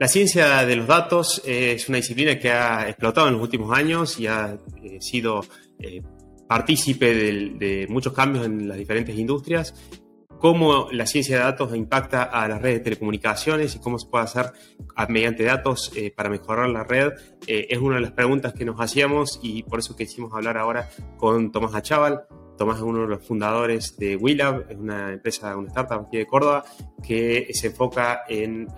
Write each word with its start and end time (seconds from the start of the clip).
La 0.00 0.08
ciencia 0.08 0.64
de 0.64 0.76
los 0.76 0.86
datos 0.86 1.42
es 1.44 1.86
una 1.90 1.98
disciplina 1.98 2.38
que 2.38 2.50
ha 2.50 2.88
explotado 2.88 3.28
en 3.28 3.34
los 3.34 3.42
últimos 3.42 3.76
años 3.76 4.18
y 4.18 4.26
ha 4.26 4.58
eh, 4.82 4.96
sido 4.98 5.44
eh, 5.78 6.00
partícipe 6.48 7.14
de, 7.14 7.86
muchos 7.90 8.14
cambios 8.14 8.46
en 8.46 8.66
las 8.66 8.78
diferentes 8.78 9.14
industrias. 9.18 9.74
Cómo 10.38 10.88
la 10.90 11.04
ciencia 11.04 11.36
de 11.36 11.42
datos 11.42 11.76
impacta 11.76 12.22
a 12.22 12.48
las 12.48 12.62
redes 12.62 12.78
de 12.78 12.84
telecomunicaciones 12.84 13.76
y 13.76 13.78
cómo 13.78 13.98
se 13.98 14.08
puede 14.08 14.24
hacer 14.24 14.52
mediante 15.10 15.44
datos 15.44 15.92
eh, 15.94 16.10
para 16.10 16.30
mejorar 16.30 16.70
la 16.70 16.82
red 16.82 17.12
es 17.46 17.78
una 17.78 17.96
de 17.96 18.00
las 18.00 18.12
preguntas 18.12 18.54
que 18.54 18.64
nos 18.64 18.80
hacíamos 18.80 19.38
y 19.42 19.64
por 19.64 19.80
eso 19.80 19.96
quisimos 19.96 20.32
hablar 20.32 20.56
ahora 20.56 20.88
con 21.18 21.52
Tomás 21.52 21.74
Achával. 21.74 22.22
Tomás 22.60 22.76
es 22.76 22.82
uno 22.82 23.00
de 23.00 23.06
los 23.06 23.26
fundadores 23.26 23.96
de 23.96 24.16
WeLab, 24.16 24.66
es 24.68 24.76
una 24.76 25.14
empresa, 25.14 25.56
una 25.56 25.68
startup 25.68 26.04
aquí 26.06 26.18
de 26.18 26.26
Córdoba 26.26 26.62
que 27.02 27.48
se 27.54 27.68
enfoca 27.68 28.24
en 28.28 28.68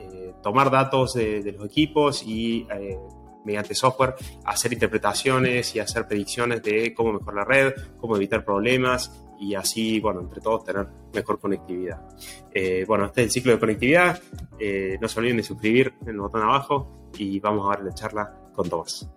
tomar 0.40 0.70
datos 0.70 1.14
de, 1.14 1.52
los 1.52 1.66
equipos 1.66 2.22
y 2.24 2.64
eh, 2.73 2.96
mediante 3.45 3.74
software 3.74 4.14
hacer 4.45 4.73
interpretaciones 4.73 5.74
y 5.74 5.80
hacer 5.80 6.06
predicciones 6.06 6.62
de 6.62 6.95
cómo 6.95 7.14
mejorar 7.14 7.34
la 7.34 7.45
red, 7.45 7.74
cómo 7.98 8.14
evitar 8.14 8.45
problemas 8.45 9.10
y 9.40 9.56
así, 9.56 9.98
bueno, 9.98 10.20
entre 10.20 10.40
todos 10.40 10.64
tener 10.64 10.87
mejor 11.12 11.40
conectividad. 11.40 12.09
Eh, 12.54 12.84
bueno, 12.87 13.06
este 13.06 13.23
es 13.23 13.26
el 13.26 13.30
ciclo 13.32 13.52
de 13.52 13.59
conectividad. 13.59 14.20
Eh, 14.60 14.96
no 15.01 15.09
se 15.09 15.18
olviden 15.18 15.38
de 15.38 15.42
suscribir 15.42 15.95
en 16.02 16.10
el 16.10 16.20
botón 16.20 16.42
abajo 16.42 17.10
y 17.18 17.40
vamos 17.40 17.66
a 17.66 17.76
ver 17.76 17.87
la 17.87 17.95
charla 17.95 18.32
con 18.54 18.68
Tomás. 18.68 19.10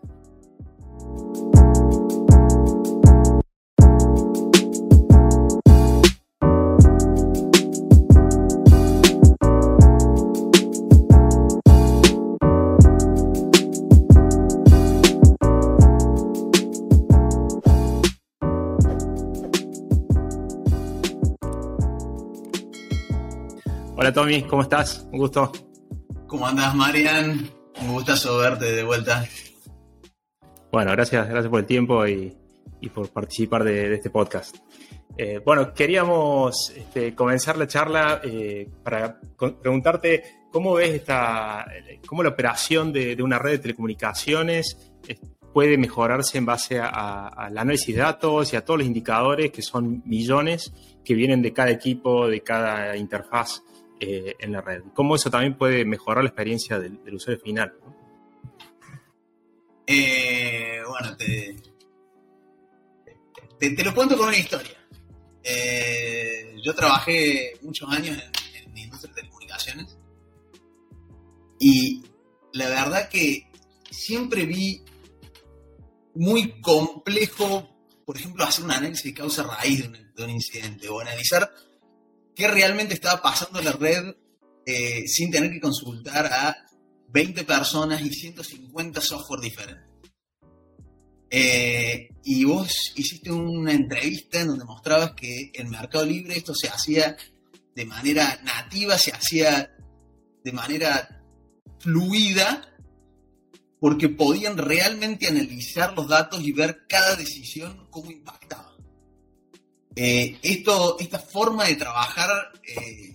Tommy, 24.26 24.42
¿cómo 24.42 24.64
estás? 24.64 25.08
Un 25.12 25.20
gusto. 25.20 25.52
¿Cómo 26.26 26.48
andas, 26.48 26.74
Marian? 26.74 27.48
Un 27.80 27.94
gustazo 27.94 28.40
verte 28.40 28.72
de 28.72 28.84
vuelta. 28.84 29.24
Bueno, 30.72 30.94
gracias, 30.94 31.30
gracias 31.30 31.48
por 31.48 31.60
el 31.60 31.68
tiempo 31.68 32.08
y, 32.08 32.36
por 32.92 33.10
participar 33.10 33.64
de, 33.64 33.94
este 33.94 34.10
podcast. 34.10 34.56
Eh, 35.16 35.40
bueno, 35.46 35.72
queríamos 35.76 36.74
este, 36.76 37.14
comenzar 37.14 37.56
la 37.56 37.68
charla 37.68 38.20
eh, 38.24 38.68
para 38.84 39.20
preguntarte 39.62 40.24
cómo 40.52 40.74
ves 40.74 40.96
esta, 40.96 41.64
cómo 42.08 42.24
la 42.24 42.30
operación 42.30 42.92
de, 42.92 43.16
una 43.22 43.38
red 43.38 43.52
de 43.52 43.60
telecomunicaciones 43.60 44.92
eh, 45.08 45.20
puede 45.54 45.78
mejorarse 45.78 46.40
en 46.40 46.48
base 46.48 46.80
al 46.80 47.56
análisis 47.56 47.96
de 47.96 48.02
datos 48.02 48.52
y 48.52 48.56
a 48.56 48.66
todos 48.66 48.80
los 48.80 48.88
indicadores 48.88 49.52
que 49.52 49.62
son 49.62 50.02
millones 50.04 50.74
que 51.04 51.14
vienen 51.14 51.44
de 51.44 51.54
cada 51.54 51.70
equipo, 51.70 52.28
de 52.28 52.42
cada 52.42 52.98
interfaz 52.98 53.62
eh, 54.00 54.36
en 54.40 54.52
la 54.52 54.62
red. 54.62 54.84
¿Cómo 54.94 55.16
eso 55.16 55.30
también 55.30 55.58
puede 55.58 55.86
mejorar 55.86 56.24
la 56.24 56.30
experiencia 56.30 56.80
del, 56.80 57.00
usuario 57.14 57.42
final? 57.42 57.74
Eh, 59.88 60.82
bueno, 60.88 61.16
te, 61.16 61.56
te, 63.58 63.84
lo 63.84 63.94
cuento 63.94 64.18
con 64.18 64.28
una 64.28 64.38
historia. 64.38 64.76
Eh, 65.44 66.56
yo 66.62 66.74
trabajé 66.74 67.54
muchos 67.62 67.90
años 67.90 68.18
en, 68.18 68.74
la 68.74 68.82
industria 68.82 69.14
de 69.14 69.22
telecomunicaciones 69.22 69.98
y 71.60 72.04
la 72.52 72.68
verdad 72.68 73.08
que 73.08 73.50
siempre 73.90 74.46
vi 74.46 74.84
muy 76.16 76.60
complejo, 76.60 77.70
por 78.06 78.18
ejemplo, 78.18 78.44
hacer 78.44 78.66
un 78.66 78.72
análisis 78.72 79.06
de 79.06 79.14
causa 79.14 79.44
raíz 79.44 79.90
de 80.16 80.24
un 80.24 80.30
incidente 80.30 80.90
o 80.90 81.00
analizar 81.00 81.50
qué 82.36 82.48
realmente 82.48 82.94
estaba 82.94 83.22
pasando 83.22 83.60
en 83.60 83.66
la 83.66 83.72
red 83.72 84.16
eh, 84.66 85.08
sin 85.08 85.32
tener 85.32 85.52
que 85.52 85.60
consultar 85.60 86.26
a 86.26 86.56
20 87.10 87.44
personas 87.44 88.02
y 88.02 88.10
150 88.10 89.00
software 89.00 89.42
diferentes. 89.42 89.86
Eh, 91.30 92.10
y 92.24 92.44
vos 92.46 92.94
hiciste 92.96 93.32
una 93.32 93.74
entrevista 93.74 94.42
en 94.42 94.48
donde 94.48 94.66
mostrabas 94.66 95.14
que 95.14 95.52
en 95.54 95.70
Mercado 95.70 96.06
Libre 96.06 96.38
esto 96.38 96.54
se 96.54 96.68
hacía 96.68 97.18
de 97.76 97.86
manera 97.86 98.40
nativa, 98.44 98.98
se 98.98 99.12
hacía 99.12 99.76
de 100.44 100.52
manera 100.52 101.24
fluida, 101.80 102.62
porque 103.80 104.10
podían 104.10 104.58
realmente 104.58 105.28
analizar 105.28 105.94
los 105.96 106.08
datos 106.08 106.42
y 106.42 106.52
ver 106.52 106.86
cada 106.88 107.16
decisión 107.16 107.88
cómo 107.90 108.12
impactaba. 108.12 108.75
Eh, 109.96 110.38
esto, 110.42 110.98
esta 111.00 111.20
forma 111.20 111.66
de 111.66 111.76
trabajar, 111.76 112.52
eh, 112.68 113.14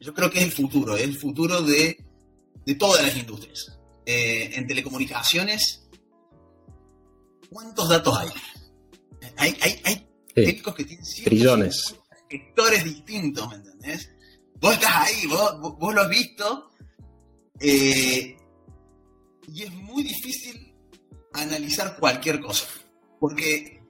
yo 0.00 0.14
creo 0.14 0.30
que 0.30 0.38
es 0.38 0.44
el 0.44 0.52
futuro, 0.52 0.96
es 0.96 1.02
el 1.02 1.18
futuro 1.18 1.60
de, 1.60 2.02
todas 2.78 3.02
las 3.02 3.16
industrias. 3.16 3.78
Eh, 4.06 4.50
en 4.54 4.66
telecomunicaciones, 4.66 5.86
¿cuántos 7.50 7.88
datos 7.88 8.16
hay? 8.18 8.28
Hay, 9.36 9.56
hay, 9.60 9.80
hay 9.84 10.08
técnicos 10.34 10.74
que 10.74 10.84
tienen 10.84 11.06
trillones. 11.24 11.94
sectores 12.30 12.84
distintos, 12.84 13.48
¿me 13.48 13.56
entendés? 13.56 14.10
Vos 14.60 14.74
estás 14.74 15.08
ahí, 15.08 15.26
vos, 15.26 15.78
vos 15.78 15.94
lo 15.94 16.02
has 16.02 16.08
visto, 16.08 16.70
y 17.60 18.36
es 19.62 19.72
muy 19.72 20.02
difícil 20.02 20.74
analizar 21.34 21.98
cualquier 21.98 22.40
cosa, 22.40 22.66
porque 23.20 23.83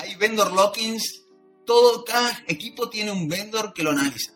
hay 0.00 0.14
vendor 0.16 0.52
lockings, 0.52 1.22
todo, 1.64 2.04
cada 2.04 2.42
equipo 2.48 2.88
tiene 2.88 3.10
un 3.10 3.28
vendor 3.28 3.72
que 3.72 3.82
lo 3.82 3.90
analiza. 3.90 4.32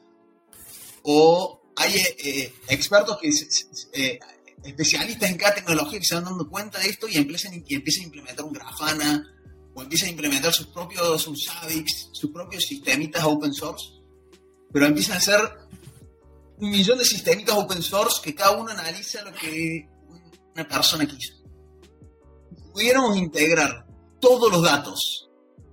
O 1.03 1.61
hay 1.77 1.97
eh, 1.97 2.17
eh, 2.25 2.55
expertos 2.69 3.19
que 3.21 3.31
eh, 3.93 4.19
especialistas 4.63 5.31
en 5.31 5.37
cada 5.37 5.57
tecnología 5.57 5.99
que 5.99 6.05
se 6.05 6.15
van 6.15 6.25
dando 6.25 6.49
cuenta 6.49 6.79
de 6.79 6.89
esto 6.89 7.09
y 7.09 7.17
empiezan, 7.17 7.55
y 7.67 7.75
empiezan 7.75 8.03
a 8.03 8.07
implementar 8.07 8.45
un 8.45 8.53
Grafana 8.53 9.31
o 9.75 9.83
empiezan 9.83 10.09
a 10.09 10.13
implementar 10.13 10.53
sus 10.53 10.69
propios 10.69 11.27
un 11.27 11.37
Savix, 11.37 12.09
sus 12.13 12.31
propios 12.31 12.65
sistemitas 12.65 13.25
open 13.25 13.53
source, 13.53 13.87
pero 14.73 14.87
empiezan 14.87 15.17
a 15.17 15.19
hacer 15.19 15.41
un 16.59 16.71
millón 16.71 16.99
de 16.99 17.05
sistemitas 17.05 17.57
open 17.57 17.83
source 17.83 18.21
que 18.23 18.35
cada 18.35 18.53
uno 18.53 18.71
analiza 18.71 19.23
lo 19.23 19.33
que 19.33 19.89
una 20.55 20.69
persona 20.69 21.07
quiso. 21.07 21.35
Pudiéramos 22.73 23.17
integrar 23.17 23.87
todos 24.21 24.51
los 24.51 24.63
datos 24.63 25.24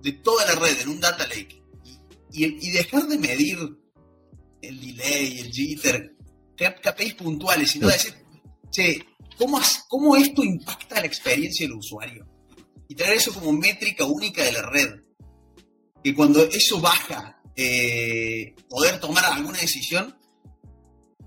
de 0.02 0.12
toda 0.12 0.44
la 0.46 0.54
red 0.56 0.80
en 0.80 0.88
un 0.88 1.00
data 1.00 1.26
lake 1.26 1.62
y, 2.32 2.70
dejar 2.70 3.06
de 3.06 3.18
medir 3.18 3.58
el 4.62 4.80
delay, 4.80 5.40
el 5.40 5.52
jitter, 5.52 6.16
KPIs 6.56 7.14
puntuales, 7.14 7.70
sino 7.70 7.88
decir, 7.88 8.14
che, 8.70 9.04
¿cómo, 9.36 9.60
¿cómo 9.88 10.16
esto 10.16 10.42
impacta 10.42 11.00
la 11.00 11.06
experiencia 11.06 11.66
del 11.66 11.76
usuario? 11.76 12.26
Y 12.88 12.94
traer 12.94 13.16
eso 13.16 13.32
como 13.32 13.52
métrica 13.52 14.04
única 14.04 14.44
de 14.44 14.52
la 14.52 14.62
red. 14.62 15.00
Que 16.02 16.14
cuando 16.14 16.42
eso 16.44 16.80
baja, 16.80 17.40
eh, 17.54 18.54
poder 18.68 18.98
tomar 19.00 19.24
alguna 19.24 19.58
decisión, 19.58 20.16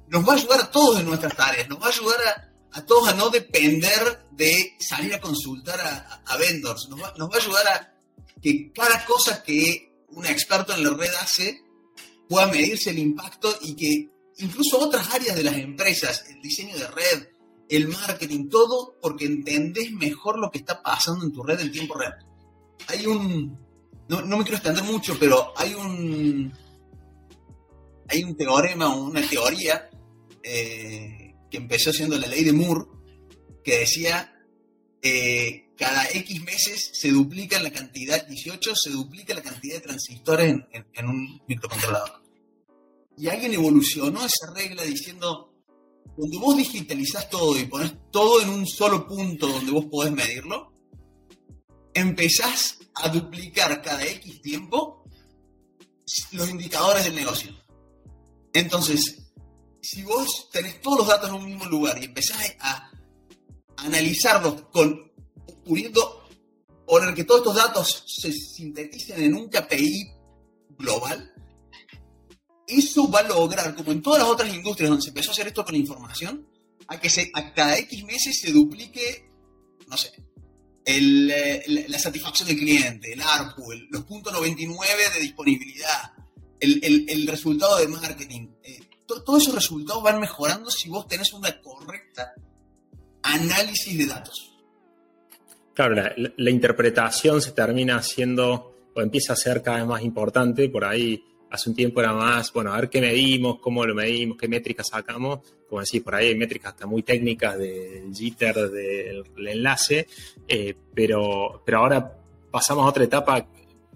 nos 0.08 0.28
va 0.28 0.34
a 0.34 0.36
ayudar 0.36 0.62
a 0.62 0.72
todos 0.72 1.00
en 1.00 1.06
nuestras 1.06 1.36
tareas, 1.36 1.68
nos 1.70 1.82
va 1.82 1.88
a 1.88 1.90
ayudar 1.90 2.52
a, 2.72 2.86
todos 2.86 3.08
a 3.08 3.14
no 3.14 3.30
depender 3.30 4.28
de 4.32 4.76
salir 4.80 5.14
a 5.14 5.22
consultar 5.22 5.80
a, 6.26 6.38
vendors, 6.38 6.90
nos 6.90 7.02
va, 7.02 7.14
nos 7.18 7.30
va 7.30 7.36
a 7.36 7.40
ayudar 7.40 7.68
a 7.68 7.95
que 8.42 8.72
cada 8.74 9.06
cosa 9.06 9.44
que 9.44 9.92
un 10.10 10.26
experto 10.26 10.74
en 10.74 10.84
la 10.84 10.92
red 10.92 11.14
hace 11.22 11.62
pueda 12.28 12.48
medirse 12.48 12.92
el 12.92 13.00
impacto 13.00 13.56
y 13.62 13.76
que 13.76 14.10
incluso 14.38 14.80
otras 14.80 15.14
áreas 15.14 15.36
de 15.36 15.44
las 15.44 15.56
empresas, 15.56 16.26
el 16.30 16.42
diseño 16.42 16.78
de 16.78 16.88
red, 16.88 17.28
el 17.70 17.88
marketing, 17.88 18.50
todo 18.50 18.96
porque 19.02 19.26
entendés 19.26 19.92
mejor 19.92 20.40
lo 20.40 20.52
que 20.52 20.60
está 20.60 20.82
pasando 20.82 21.26
en 21.26 21.32
tu 21.32 21.44
red 21.44 21.60
en 21.60 21.72
tiempo 21.72 21.96
real. 21.96 22.16
Hay 22.88 23.06
un, 23.06 23.58
no, 24.08 24.22
me 24.26 24.44
quiero 24.44 24.58
extender 24.58 24.84
mucho, 24.84 25.18
pero 25.20 25.54
hay 25.56 25.74
un, 25.74 26.54
hay 28.08 28.24
un 28.24 28.36
teorema, 28.36 28.96
una 28.96 29.28
teoría 29.28 29.90
eh, 30.44 31.36
que 31.50 31.58
empezó 31.58 31.92
siendo 31.92 32.18
la 32.18 32.28
ley 32.28 32.44
de 32.44 32.54
Moore, 32.54 32.86
que 33.64 33.80
decía 33.80 34.32
eh, 35.02 35.65
cada 35.78 36.06
X 36.10 36.42
meses 36.44 36.92
se 36.94 37.12
duplica 37.12 37.62
la 37.62 37.72
cantidad, 37.72 38.26
18, 38.26 38.76
se 38.76 38.90
duplica 38.92 39.34
la 39.34 39.42
cantidad 39.42 39.76
de 39.76 39.82
transistores 39.82 40.56
en, 40.72 41.08
un 41.08 41.42
microcontrolador. 41.48 42.24
Y 43.18 43.28
alguien 43.28 43.54
evolucionó 43.54 44.26
esa 44.26 44.52
regla 44.54 44.84
diciendo, 44.84 45.54
cuando 46.16 46.40
vos 46.40 46.58
digitalizás 46.58 47.30
todo 47.30 47.58
y 47.58 47.66
pones 47.66 47.94
todo 48.12 48.42
en 48.42 48.50
un 48.50 48.66
solo 48.66 49.08
punto 49.08 49.48
donde 49.48 49.72
vos 49.72 49.86
podés 49.86 50.14
medirlo, 50.14 50.74
empezás 51.94 52.80
a 52.96 53.10
duplicar 53.10 53.82
cada 53.82 54.06
X 54.06 54.42
tiempo 54.42 55.04
los 56.32 56.50
indicadores 56.50 57.06
del 57.06 57.16
negocio. 57.16 57.52
Entonces, 58.54 59.34
si 59.82 60.04
vos 60.04 60.50
tenés 60.52 60.82
todos 60.82 61.00
los 61.00 61.08
datos 61.08 61.30
en 61.30 61.36
un 61.36 61.46
mismo 61.46 61.66
lugar 61.66 62.02
y 62.02 62.06
empezás 62.06 62.56
a 62.60 62.92
analizarlos 63.78 64.62
con 64.72 65.06
pudiendo 65.66 66.24
o 66.88 67.00
que 67.16 67.24
todos 67.24 67.42
estos 67.42 67.56
datos 67.56 68.04
se 68.08 68.32
sinteticen 68.32 69.24
en 69.24 69.36
un 69.36 69.50
KPI 69.50 70.12
global, 70.78 71.34
eso 72.68 73.10
va 73.10 73.20
a 73.20 73.24
lograr, 73.24 73.76
como 73.76 73.92
en 73.92 74.02
todas 74.02 74.22
las 74.22 74.30
otras 74.30 74.54
industrias 74.54 74.90
donde 74.90 75.04
se 75.04 75.10
empezó 75.10 75.32
a 75.32 75.34
hacer 75.34 75.48
esto 75.48 75.66
con 75.66 75.76
información, 75.76 76.48
a 76.88 77.00
que 77.00 77.10
a 77.34 77.54
cada 77.54 77.78
X 77.80 78.04
meses 78.04 78.40
se 78.40 78.52
duplique, 78.52 79.28
no 79.88 79.98
sé, 79.98 80.14
eh, 80.86 81.64
la, 81.88 82.00
satisfacción 82.00 82.48
del 82.48 82.60
cliente, 82.60 83.14
el 83.14 83.22
ARPU, 83.22 83.72
los 83.90 84.04
puntos 84.04 84.32
99 84.34 85.04
de 85.16 85.20
disponibilidad, 85.20 86.14
el, 86.60 87.28
resultado 87.28 87.78
de 87.78 87.88
marketing. 87.88 88.50
Eh, 88.64 88.80
todos 89.08 89.44
esos 89.44 89.56
resultados 89.56 90.04
van 90.04 90.20
mejorando 90.20 90.70
si 90.70 90.90
vos 90.90 91.08
tenés 91.08 91.34
una 91.34 91.60
correcta 91.62 92.34
análisis 93.24 93.98
de 93.98 94.06
datos. 94.06 94.55
Claro, 95.76 95.94
la, 96.38 96.50
interpretación 96.50 97.42
se 97.42 97.52
termina 97.52 97.98
haciendo 97.98 98.74
o 98.94 99.02
empieza 99.02 99.34
a 99.34 99.36
ser 99.36 99.62
cada 99.62 99.80
vez 99.80 99.86
más 99.86 100.02
importante. 100.04 100.70
Por 100.70 100.86
ahí 100.86 101.22
hace 101.52 101.70
un 101.70 101.76
tiempo 101.76 102.00
era 102.00 102.14
más, 102.14 102.54
bueno, 102.54 102.72
a 102.72 102.78
ver 102.78 102.90
qué 102.90 103.02
medimos, 103.02 103.60
cómo 103.60 103.86
lo 103.86 103.94
medimos, 103.94 104.38
qué 104.38 104.48
métricas 104.48 104.88
sacamos. 104.88 105.40
Como 105.68 105.82
decís, 105.82 106.02
por 106.02 106.16
ahí 106.16 106.30
hay 106.30 106.36
métricas 106.36 106.72
hasta 106.72 106.86
muy 106.86 107.04
técnicas 107.04 107.58
del 107.58 108.10
jitter, 108.14 108.56
del, 108.72 109.26
enlace, 109.36 110.08
eh, 110.48 110.74
pero, 110.94 111.62
pero 111.66 111.80
ahora 111.80 112.20
pasamos 112.50 112.86
a 112.86 112.90
otra 112.90 113.04
etapa 113.04 113.46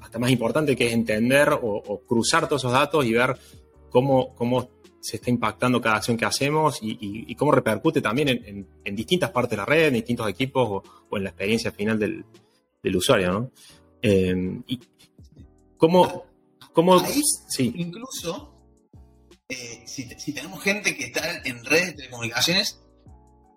hasta 0.01 0.19
más 0.19 0.31
importante 0.31 0.75
que 0.75 0.87
es 0.87 0.93
entender 0.93 1.57
o, 1.61 2.01
cruzar 2.05 2.49
todos 2.49 2.63
esos 2.63 2.73
datos 2.73 3.05
y 3.05 3.13
ver 3.13 3.37
cómo, 3.89 4.35
cómo 4.35 4.69
se 5.01 5.17
está 5.17 5.29
impactando 5.29 5.81
cada 5.81 5.97
acción 5.97 6.17
que 6.17 6.25
hacemos 6.25 6.79
y, 6.81 7.33
cómo 7.35 7.51
repercute 7.51 8.01
también 8.01 8.67
en, 8.83 8.95
distintas 8.95 9.31
partes 9.31 9.51
de 9.51 9.57
la 9.57 9.65
red, 9.65 9.87
en 9.87 9.93
distintos 9.93 10.29
equipos 10.29 10.83
o, 11.09 11.17
en 11.17 11.23
la 11.23 11.29
experiencia 11.29 11.71
final 11.71 11.97
del, 11.99 12.95
usuario, 12.95 13.31
¿no? 13.31 13.51
Eh, 14.01 14.61
y 14.67 14.79
cómo, 15.77 16.25
cómo 16.73 16.99
sí. 17.49 17.73
incluso 17.75 18.59
eh, 19.49 19.83
si, 19.87 20.31
tenemos 20.31 20.61
gente 20.61 20.95
que 20.95 21.05
está 21.05 21.41
en 21.43 21.65
redes 21.65 21.87
de 21.87 21.93
telecomunicaciones, 21.93 22.81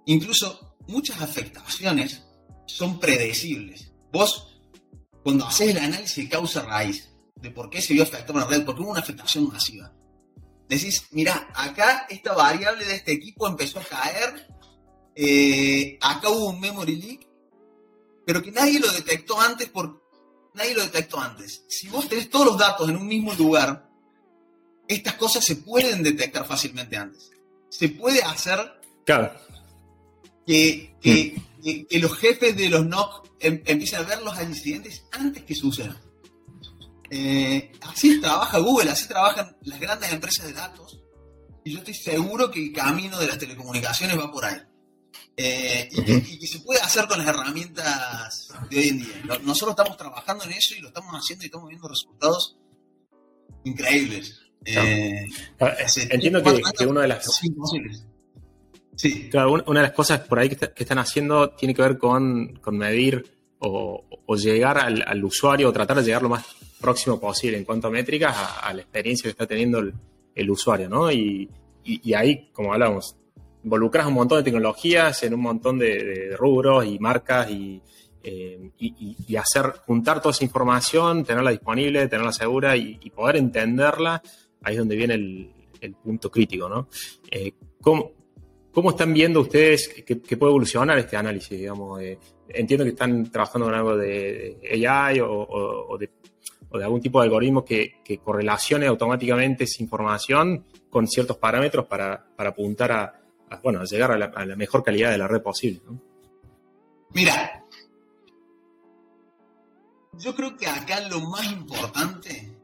incluso 0.07 0.75
muchas 0.89 1.21
afectaciones 1.21 2.25
son 2.67 2.99
predecibles. 2.99 3.93
Vos, 4.11 4.59
cuando 5.23 5.47
haces 5.47 5.69
el 5.69 5.79
análisis 5.79 6.25
de 6.25 6.31
causa 6.31 6.63
raíz, 6.63 7.11
de 7.37 7.51
por 7.51 7.69
qué 7.69 7.83
se 7.83 7.93
vio 7.93 8.05
afectado 8.05 8.39
la 8.39 8.47
red, 8.47 8.65
porque 8.65 8.81
hubo 8.81 8.93
una 8.93 9.01
afectación 9.01 9.49
masiva, 9.49 9.93
decís, 10.77 11.07
mira, 11.11 11.51
acá 11.55 12.07
esta 12.09 12.35
variable 12.35 12.85
de 12.85 12.97
este 12.97 13.13
equipo 13.13 13.47
empezó 13.47 13.81
a 13.81 13.85
caer, 13.85 14.47
eh, 15.15 15.99
acá 16.01 16.31
hubo 16.31 16.51
un 16.51 16.61
memory 16.61 16.97
leak, 16.97 17.29
pero 18.25 18.43
que 18.43 18.53
nadie 18.53 18.81
lo 18.81 18.91
detectó 18.93 19.41
antes 19.41 19.69
por 19.69 20.03
nadie 20.55 20.75
lo 20.75 20.83
detectó 20.83 21.21
antes. 21.21 21.65
Si 21.69 21.89
vos 21.89 22.09
tenés 22.09 22.31
todos 22.31 22.47
los 22.47 22.59
datos 22.59 22.89
en 22.89 22.97
un 22.97 23.07
mismo 23.07 23.33
lugar, 23.35 23.89
estas 24.89 25.15
cosas 25.15 25.45
se 25.45 25.57
pueden 25.57 26.03
detectar 26.03 26.47
fácilmente 26.47 26.97
antes. 26.97 27.31
Se 27.69 27.89
puede 27.89 28.23
hacer 28.23 28.81
que, 30.47 30.95
que, 31.01 31.99
los 31.99 32.17
jefes 32.19 32.57
de 32.57 32.69
los 32.69 32.85
NOC 32.85 33.31
em, 33.41 33.63
empiecen 33.65 34.01
a 34.01 34.03
ver 34.03 34.23
los 34.23 34.41
incidentes 34.41 35.05
antes 35.13 35.43
que 35.45 35.55
sucedan. 35.55 35.99
Eh, 37.15 37.71
así 37.83 38.19
trabaja 38.23 38.59
Google, 38.59 38.91
así 38.91 39.07
trabajan 39.07 39.55
las 39.65 39.79
grandes 39.79 40.11
empresas 40.11 40.47
de 40.47 40.55
datos. 40.55 40.99
Y 41.63 41.73
yo 41.73 41.81
estoy 41.81 41.93
seguro 41.93 42.51
que 42.51 42.65
el 42.65 42.73
camino 42.73 43.19
de 43.19 43.27
las 43.27 43.37
telecomunicaciones 43.37 44.19
va 44.19 44.33
por 44.33 44.47
ahí. 44.47 44.57
Eh, 45.37 45.91
y, 45.93 46.39
que, 46.39 46.47
se 46.47 46.61
puede 46.61 46.81
hacer 46.81 47.07
con 47.07 47.19
las 47.19 47.29
herramientas 47.29 48.49
de 48.71 48.79
hoy 48.79 48.89
en 48.89 48.99
día. 49.01 49.39
Nosotros 49.43 49.73
estamos 49.73 49.99
trabajando 49.99 50.45
en 50.45 50.53
eso 50.53 50.75
y 50.75 50.81
lo 50.81 50.89
estamos 50.89 51.13
haciendo 51.13 51.45
y 51.45 51.47
estamos 51.47 51.69
viendo 51.69 51.87
resultados 51.87 52.57
increíbles. 53.65 54.41
Eh, 54.65 55.27
ah, 55.61 55.75
entiendo 56.09 56.43
que, 56.43 56.87
una 56.87 57.03
de 57.03 57.09
las 57.09 57.27
sí. 58.97 59.31
una 59.35 59.81
de 59.81 59.87
las 59.87 59.93
cosas 59.93 60.21
por 60.21 60.39
ahí 60.39 60.49
que, 60.49 60.73
están 60.77 60.99
haciendo 60.99 61.51
tiene 61.51 61.75
que 61.75 61.83
ver 61.83 61.99
con, 61.99 62.59
medir 62.73 63.39
o, 63.59 64.03
llegar 64.35 64.79
al, 64.79 65.25
usuario 65.25 65.69
o 65.69 65.73
tratar 65.75 65.99
de 65.99 66.05
llegar 66.05 66.23
lo 66.23 66.31
más 66.31 66.62
próximo 66.83 67.19
posible 67.19 67.57
en 67.57 67.65
cuanto 67.65 67.87
a 67.87 67.91
métricas 67.91 68.37
a, 68.63 68.75
la 68.75 68.83
experiencia 68.83 69.25
que 69.25 69.31
está 69.31 69.47
teniendo 69.47 69.79
el, 69.79 70.51
usuario, 70.51 70.89
¿no? 70.89 71.11
Y, 71.11 71.49
ahí, 72.15 72.51
como 72.53 72.75
hablábamos, 72.75 73.17
involucras 73.65 74.07
un 74.07 74.15
montón 74.15 74.39
de 74.39 74.45
tecnologías 74.45 75.23
en 75.23 75.35
un 75.35 75.41
montón 75.41 75.79
de, 75.79 76.37
rubros 76.37 76.85
y 76.85 76.99
marcas 76.99 77.51
y, 77.51 77.81
eh, 78.23 78.71
y, 78.79 79.37
hacer, 79.37 79.73
juntar 79.87 80.21
toda 80.21 80.33
esa 80.33 80.45
información, 80.45 81.25
tenerla 81.25 81.51
disponible, 81.51 82.07
tenerla 82.09 82.33
segura 82.33 82.77
y, 82.77 83.11
poder 83.11 83.37
entenderla, 83.37 84.23
ahí 84.63 84.75
es 84.75 84.79
donde 84.79 84.97
viene 84.97 85.15
el, 85.15 85.95
punto 86.03 86.31
crítico, 86.31 86.69
¿no? 86.69 86.89
Eh, 87.29 87.55
¿cómo, 87.81 88.13
¿cómo, 88.73 88.91
están 88.91 89.13
viendo 89.13 89.41
ustedes 89.41 89.89
que, 89.89 90.37
puede 90.37 90.51
evolucionar 90.51 90.97
este 90.99 91.17
análisis, 91.17 91.59
digamos? 91.59 92.01
Entiendo 92.49 92.85
que 92.85 92.91
están 92.91 93.31
trabajando 93.31 93.67
con 93.67 93.75
algo 93.75 93.97
de, 93.97 94.59
AI 94.87 95.21
o, 95.21 95.97
de, 95.99 96.09
algún 96.81 97.01
tipo 97.01 97.21
de 97.21 97.27
algoritmo 97.27 97.65
que, 97.65 98.01
correlacione 98.23 98.87
automáticamente 98.87 99.65
esa 99.65 99.83
información 99.83 100.65
con 100.91 101.09
ciertos 101.09 101.37
parámetros 101.37 101.87
para, 101.87 102.27
apuntar 102.37 102.93
a, 102.93 103.21
bueno, 103.63 103.85
llegar 103.85 104.13
a 104.13 104.19
la, 104.19 104.57
mejor 104.57 104.83
calidad 104.83 105.11
de 105.11 105.19
la 105.19 105.29
red 105.29 105.43
posible. 105.43 105.81
Mira, 107.11 107.65
yo 110.19 110.35
creo 110.35 110.57
que 110.57 110.67
acá 110.67 111.01
lo 111.09 111.21
más 111.21 111.51
importante, 111.53 112.57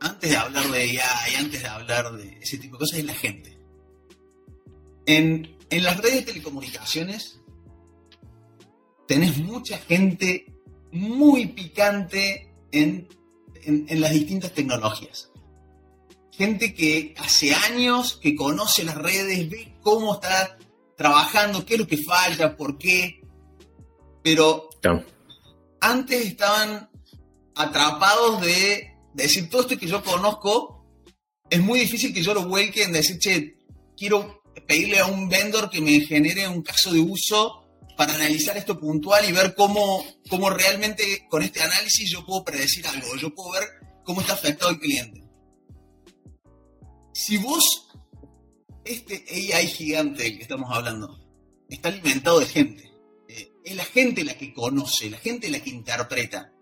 antes 0.00 0.30
de 0.30 0.36
hablar 0.36 0.66
de 0.66 1.00
AI, 1.00 1.34
antes 1.38 1.62
de 1.62 1.68
hablar 1.68 2.12
de 2.12 2.38
ese 2.40 2.58
tipo 2.58 2.76
de 2.76 2.80
cosas, 2.80 2.98
es 2.98 3.04
la 3.04 3.14
gente. 3.14 3.58
En, 5.06 5.56
en 5.70 5.82
las 5.82 5.96
redes 5.96 6.16
de 6.16 6.32
telecomunicaciones, 6.32 7.40
tenés 9.06 9.38
mucha 9.38 9.78
gente 9.78 10.46
muy 10.92 11.46
picante 11.46 12.52
en, 12.70 13.08
las 13.66 14.12
distintas 14.12 14.52
tecnologías. 14.52 15.30
Gente 16.32 16.74
que 16.74 17.14
hace 17.18 17.54
años 17.54 18.18
que 18.22 18.36
conoce 18.36 18.84
las 18.84 18.96
redes, 18.96 19.50
ve 19.50 19.74
cómo 19.82 20.14
está 20.14 20.56
trabajando, 20.96 21.64
qué 21.64 21.74
es 21.74 21.80
lo 21.80 21.86
que 21.86 21.98
falta, 21.98 22.56
por 22.56 22.78
qué. 22.78 23.20
Pero 24.22 24.68
antes 25.80 26.26
estaban 26.26 26.88
atrapados 27.54 28.40
de, 28.40 28.94
decir 29.14 29.50
todo 29.50 29.62
esto 29.62 29.78
que 29.78 29.86
yo 29.86 30.02
conozco, 30.02 30.86
es 31.50 31.60
muy 31.60 31.80
difícil 31.80 32.14
que 32.14 32.22
yo 32.22 32.34
lo 32.34 32.46
vuelque 32.46 32.84
en 32.84 32.92
decir, 32.92 33.18
che, 33.18 33.58
quiero 33.96 34.42
pedirle 34.66 35.00
a 35.00 35.06
un 35.06 35.28
vendor 35.28 35.70
que 35.70 35.80
me 35.80 36.00
genere 36.00 36.46
un 36.48 36.62
caso 36.62 36.92
de 36.92 37.00
uso 37.00 37.64
para 37.98 38.14
analizar 38.14 38.56
esto 38.56 38.78
puntual 38.78 39.28
y 39.28 39.32
ver 39.32 39.56
cómo, 39.56 40.04
cómo 40.30 40.50
realmente 40.50 41.26
con 41.28 41.42
este 41.42 41.60
análisis 41.60 42.08
yo 42.08 42.24
puedo 42.24 42.44
predecir 42.44 42.86
algo, 42.86 43.16
yo 43.16 43.34
puedo 43.34 43.50
ver 43.50 43.64
cómo 44.04 44.20
está 44.20 44.34
afectado 44.34 44.70
el 44.70 44.78
cliente. 44.78 45.24
Si 47.12 47.38
vos, 47.38 47.88
este 48.84 49.24
AI 49.28 49.66
gigante 49.66 50.22
del 50.22 50.36
que 50.36 50.42
estamos 50.42 50.70
hablando, 50.70 51.28
está 51.68 51.88
alimentado 51.88 52.38
de 52.38 52.46
gente, 52.46 52.88
eh, 53.28 53.50
es 53.64 53.74
la 53.74 53.84
gente 53.84 54.22
la 54.22 54.38
que 54.38 54.54
conoce, 54.54 55.10
la 55.10 55.18
gente 55.18 55.50
la 55.50 55.58
que 55.58 55.70
interpreta. 55.70 56.52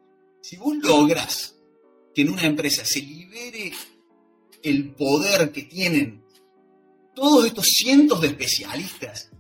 Si 0.41 0.57
vos 0.57 0.75
logras 0.79 1.55
que 2.15 2.23
en 2.23 2.31
una 2.31 2.47
empresa 2.47 2.83
se 2.87 3.03
libere 3.03 3.75
el 4.63 4.95
poder 4.95 5.53
que 5.53 5.65
tienen 5.65 6.25
todos 7.15 7.45
estos 7.45 7.67
cientos 7.67 8.23
de 8.23 8.29
especialistas, 8.29 9.31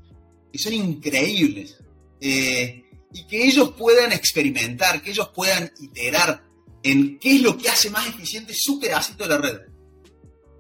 que 0.53 0.59
son 0.59 0.75
increíbles, 0.75 1.79
eh, 2.20 2.85
y 3.12 3.26
que 3.26 3.46
ellos 3.46 3.73
puedan 3.76 4.12
experimentar, 4.12 5.02
que 5.02 5.11
ellos 5.11 5.30
puedan 5.35 5.73
iterar 5.80 6.44
en 6.82 7.18
qué 7.18 7.37
es 7.37 7.42
lo 7.42 7.56
que 7.56 7.68
hace 7.68 7.90
más 7.90 8.06
eficiente 8.06 8.54
su 8.54 8.78
pedacito 8.78 9.25
de 9.25 9.30
la 9.30 9.38
red. 9.38 9.61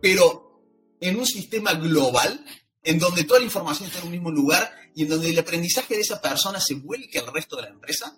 Pero 0.00 0.62
en 1.00 1.16
un 1.16 1.26
sistema 1.26 1.74
global, 1.74 2.44
en 2.82 2.98
donde 2.98 3.24
toda 3.24 3.40
la 3.40 3.46
información 3.46 3.88
está 3.88 4.00
en 4.00 4.06
un 4.06 4.12
mismo 4.12 4.30
lugar 4.30 4.72
y 4.94 5.02
en 5.02 5.08
donde 5.08 5.30
el 5.30 5.38
aprendizaje 5.38 5.94
de 5.94 6.00
esa 6.00 6.20
persona 6.20 6.60
se 6.60 6.74
vuelque 6.74 7.18
al 7.18 7.32
resto 7.32 7.56
de 7.56 7.62
la 7.62 7.68
empresa, 7.68 8.16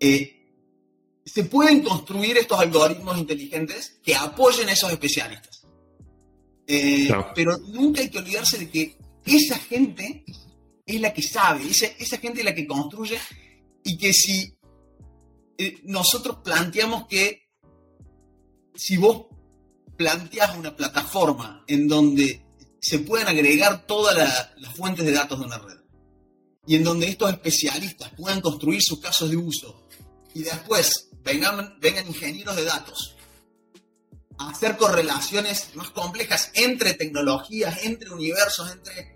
eh, 0.00 0.36
se 1.24 1.44
pueden 1.44 1.82
construir 1.82 2.38
estos 2.38 2.58
algoritmos 2.58 3.18
inteligentes 3.18 3.98
que 4.02 4.14
apoyen 4.14 4.68
a 4.68 4.72
esos 4.72 4.92
especialistas. 4.92 5.66
Eh, 6.66 7.10
pero 7.34 7.56
nunca 7.58 8.00
hay 8.00 8.10
que 8.10 8.18
olvidarse 8.18 8.58
de 8.58 8.70
que 8.70 8.96
esa 9.24 9.58
gente 9.58 10.24
es 10.86 11.00
la 11.00 11.12
que 11.12 11.22
sabe, 11.22 11.68
esa, 11.68 11.86
esa 11.86 12.18
gente 12.18 12.40
es 12.40 12.44
la 12.44 12.54
que 12.54 12.66
construye 12.66 13.18
y 13.82 13.98
que 13.98 14.12
si 14.12 14.56
eh, 15.58 15.80
nosotros 15.84 16.38
planteamos 16.44 17.06
que 17.06 17.50
si 18.74 18.96
vos 18.96 19.26
planteas 19.96 20.56
una 20.56 20.76
plataforma 20.76 21.64
en 21.66 21.88
donde 21.88 22.44
se 22.80 23.00
puedan 23.00 23.28
agregar 23.28 23.86
todas 23.86 24.16
las 24.56 24.74
fuentes 24.74 25.04
de 25.04 25.12
datos 25.12 25.40
de 25.40 25.46
una 25.46 25.58
red. 25.58 25.78
Y 26.66 26.76
en 26.76 26.84
donde 26.84 27.08
estos 27.08 27.30
especialistas 27.32 28.12
puedan 28.16 28.40
construir 28.40 28.82
sus 28.82 29.00
casos 29.00 29.30
de 29.30 29.36
uso. 29.36 29.88
Y 30.34 30.42
después 30.42 31.08
vengan 31.22 32.06
ingenieros 32.06 32.54
de 32.54 32.64
datos 32.64 33.16
a 34.38 34.50
hacer 34.50 34.76
correlaciones 34.76 35.74
más 35.74 35.90
complejas 35.90 36.50
entre 36.54 36.94
tecnologías, 36.94 37.84
entre 37.84 38.10
universos, 38.10 38.70
entre, 38.70 39.15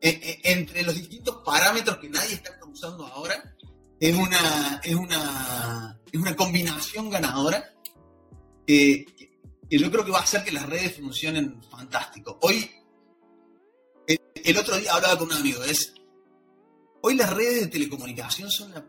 e, 0.00 0.08
e, 0.08 0.52
entre 0.52 0.82
los 0.82 0.94
distintos 0.94 1.36
parámetros 1.44 1.98
que 1.98 2.08
nadie 2.08 2.34
está 2.34 2.58
usando 2.66 3.06
ahora. 3.06 3.54
Es 4.00 4.16
una, 4.16 4.80
es 4.84 4.94
una, 4.94 6.00
es 6.12 6.20
una 6.20 6.36
combinación 6.36 7.10
ganadora 7.10 7.74
que, 8.66 9.04
que 9.68 9.78
yo 9.78 9.90
creo 9.90 10.04
que 10.04 10.12
va 10.12 10.18
a 10.18 10.22
hacer 10.22 10.44
que 10.44 10.52
las 10.52 10.66
redes 10.66 10.96
funcionen 10.96 11.60
fantástico. 11.68 12.38
Hoy 12.42 12.70
el 14.44 14.56
otro 14.56 14.76
día 14.76 14.94
hablaba 14.94 15.18
con 15.18 15.28
un 15.28 15.34
amigo, 15.34 15.62
es, 15.64 15.94
hoy 17.02 17.14
las 17.14 17.32
redes 17.32 17.60
de 17.60 17.66
telecomunicación 17.68 18.50
son 18.50 18.72
la 18.72 18.84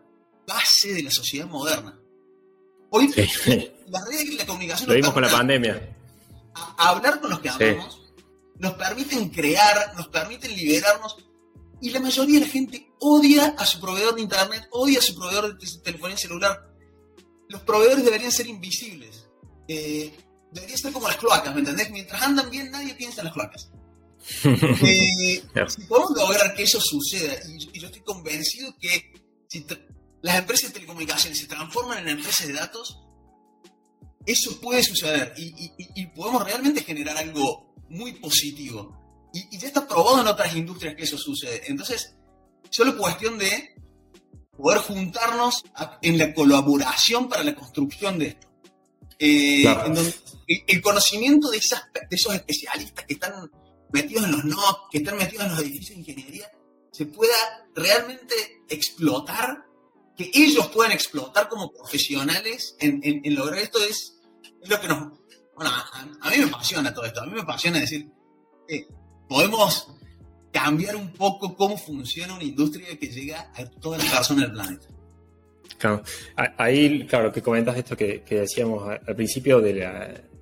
base 0.48 0.94
de 0.94 1.04
la 1.04 1.12
sociedad 1.12 1.48
moderna. 1.48 2.00
Hoy 2.92 3.08
las 3.88 4.06
redes 4.08 4.30
de 4.30 4.36
la 4.38 4.46
comunicación... 4.46 4.89
Lo 4.89 4.96
vimos 4.96 5.13
con 5.13 5.24
la 5.24 5.30
pandemia. 5.30 5.96
A, 6.54 6.89
hablar 6.89 7.20
con 7.20 7.30
los 7.30 7.39
que 7.39 7.50
amamos, 7.50 7.99
nos 8.60 8.74
permiten 8.74 9.30
crear, 9.30 9.94
nos 9.96 10.08
permiten 10.10 10.56
liberarnos, 10.56 11.18
y 11.82 11.89
la 11.92 12.00
mayoría 12.00 12.39
de 12.39 12.46
la 12.46 12.51
gente 12.51 12.92
odia 13.00 13.56
a 13.58 13.66
su 13.66 13.80
proveedor 13.80 14.16
de 14.16 14.22
internet, 14.22 14.68
odia 14.72 15.00
a 15.00 15.01
su 15.01 15.16
proveedor 15.16 15.58
de 15.58 15.68
telefonía 15.84 16.18
celular. 16.18 16.70
Los 17.48 17.62
proveedores 17.62 18.04
deberían 18.04 18.32
ser 18.32 18.48
invisibles. 18.48 19.28
Eh, 19.68 20.13
debería 20.51 20.78
ser 20.78 20.92
como 20.92 21.08
las 21.08 21.18
cloacas, 21.18 21.54
¿me 21.54 21.62
entendés? 21.62 21.89
Mientras 21.89 22.22
andan 22.22 22.50
bien, 22.50 22.70
nadie 22.70 22.94
piensa 22.96 23.22
en 23.22 23.25
las 23.25 23.34
cloacas. 23.34 23.72
Eh, 24.86 25.42
si 25.70 25.82
podemos 25.84 26.12
lograr 26.16 26.54
que 26.54 26.63
eso 26.63 26.80
suceda, 26.82 27.36
y, 27.48 27.80
yo 27.80 27.88
estoy 27.88 28.01
convencido 28.01 28.75
que 28.78 29.13
si 29.48 29.66
las 30.22 30.38
empresas 30.38 30.70
de 30.70 30.74
telecomunicaciones 30.74 31.39
se 31.39 31.48
transforman 31.48 32.00
en 32.00 32.10
empresas 32.10 32.48
de 32.48 32.54
datos, 32.54 33.00
eso 34.25 34.60
puede 34.60 34.84
suceder 34.84 35.34
y, 35.38 36.06
podemos 36.08 36.44
realmente 36.44 36.84
generar 36.84 37.18
algo 37.18 37.69
muy 37.89 38.13
positivo. 38.13 38.98
Y, 39.34 39.58
ya 39.58 39.67
está 39.67 39.88
probado 39.88 40.22
en 40.22 40.27
otras 40.27 40.55
industrias 40.55 40.96
que 40.96 41.03
eso 41.03 41.17
sucede. 41.17 41.63
Entonces, 41.67 42.15
solo 42.69 42.98
cuestión 42.98 43.38
de 43.38 43.75
poder 44.55 44.79
juntarnos 44.79 45.63
en 46.01 46.17
la 46.17 46.34
colaboración 46.34 47.29
para 47.29 47.43
la 47.43 47.55
construcción 47.55 48.19
de 48.19 48.27
esto. 48.27 48.48
Eh, 49.19 49.65
el, 50.67 50.81
conocimiento 50.81 51.50
de, 51.51 51.58
esas, 51.58 51.84
de 51.93 52.15
esos 52.15 52.34
especialistas 52.34 53.05
que 53.05 53.13
están 53.13 53.51
metidos 53.91 54.25
en 54.25 54.31
los 54.31 54.46
NOC, 54.46 54.89
que 54.91 54.98
están 55.00 55.17
metidos 55.17 55.46
en 55.46 55.51
los 55.51 55.60
edificios 55.60 55.89
de 55.89 55.96
ingeniería, 55.96 56.51
se 56.91 57.05
pueda 57.05 57.67
realmente 57.75 58.63
explotar, 58.67 59.65
que 60.17 60.31
ellos 60.34 60.67
puedan 60.67 60.91
explotar 60.91 61.48
como 61.48 61.72
profesionales 61.72 62.75
en, 62.79 63.22
lograr 63.36 63.60
esto 63.60 63.79
es, 63.84 64.17
lo 64.65 64.79
que 64.79 64.88
nos... 64.88 65.19
Bueno, 65.60 65.74
a, 66.22 66.30
mí 66.30 66.38
me 66.38 66.46
apasiona 66.46 66.94
todo 66.94 67.04
esto, 67.04 67.22
a 67.22 67.25
mí 67.25 67.34
me 67.34 67.42
apasiona 67.42 67.80
decir, 67.80 68.10
eh, 68.70 68.88
podemos 69.28 69.94
cambiar 70.54 70.96
un 70.96 71.12
poco 71.12 71.54
cómo 71.54 71.78
funciona 71.78 72.34
una 72.34 72.46
industria 72.46 72.98
que 72.98 73.08
llega 73.08 73.51
a 73.54 73.66
todas 73.66 74.01
las 74.01 74.10
personas 74.10 74.46
del 74.46 74.54
planeta. 74.54 74.88
Claro, 75.78 76.01
ahí, 76.58 77.06
claro, 77.06 77.30
que 77.34 77.42
comentas 77.42 77.75
esto 77.75 77.98
que, 77.98 78.24
decíamos 78.25 78.88
al 79.06 79.16
principio 79.18 79.60
de 79.60 79.74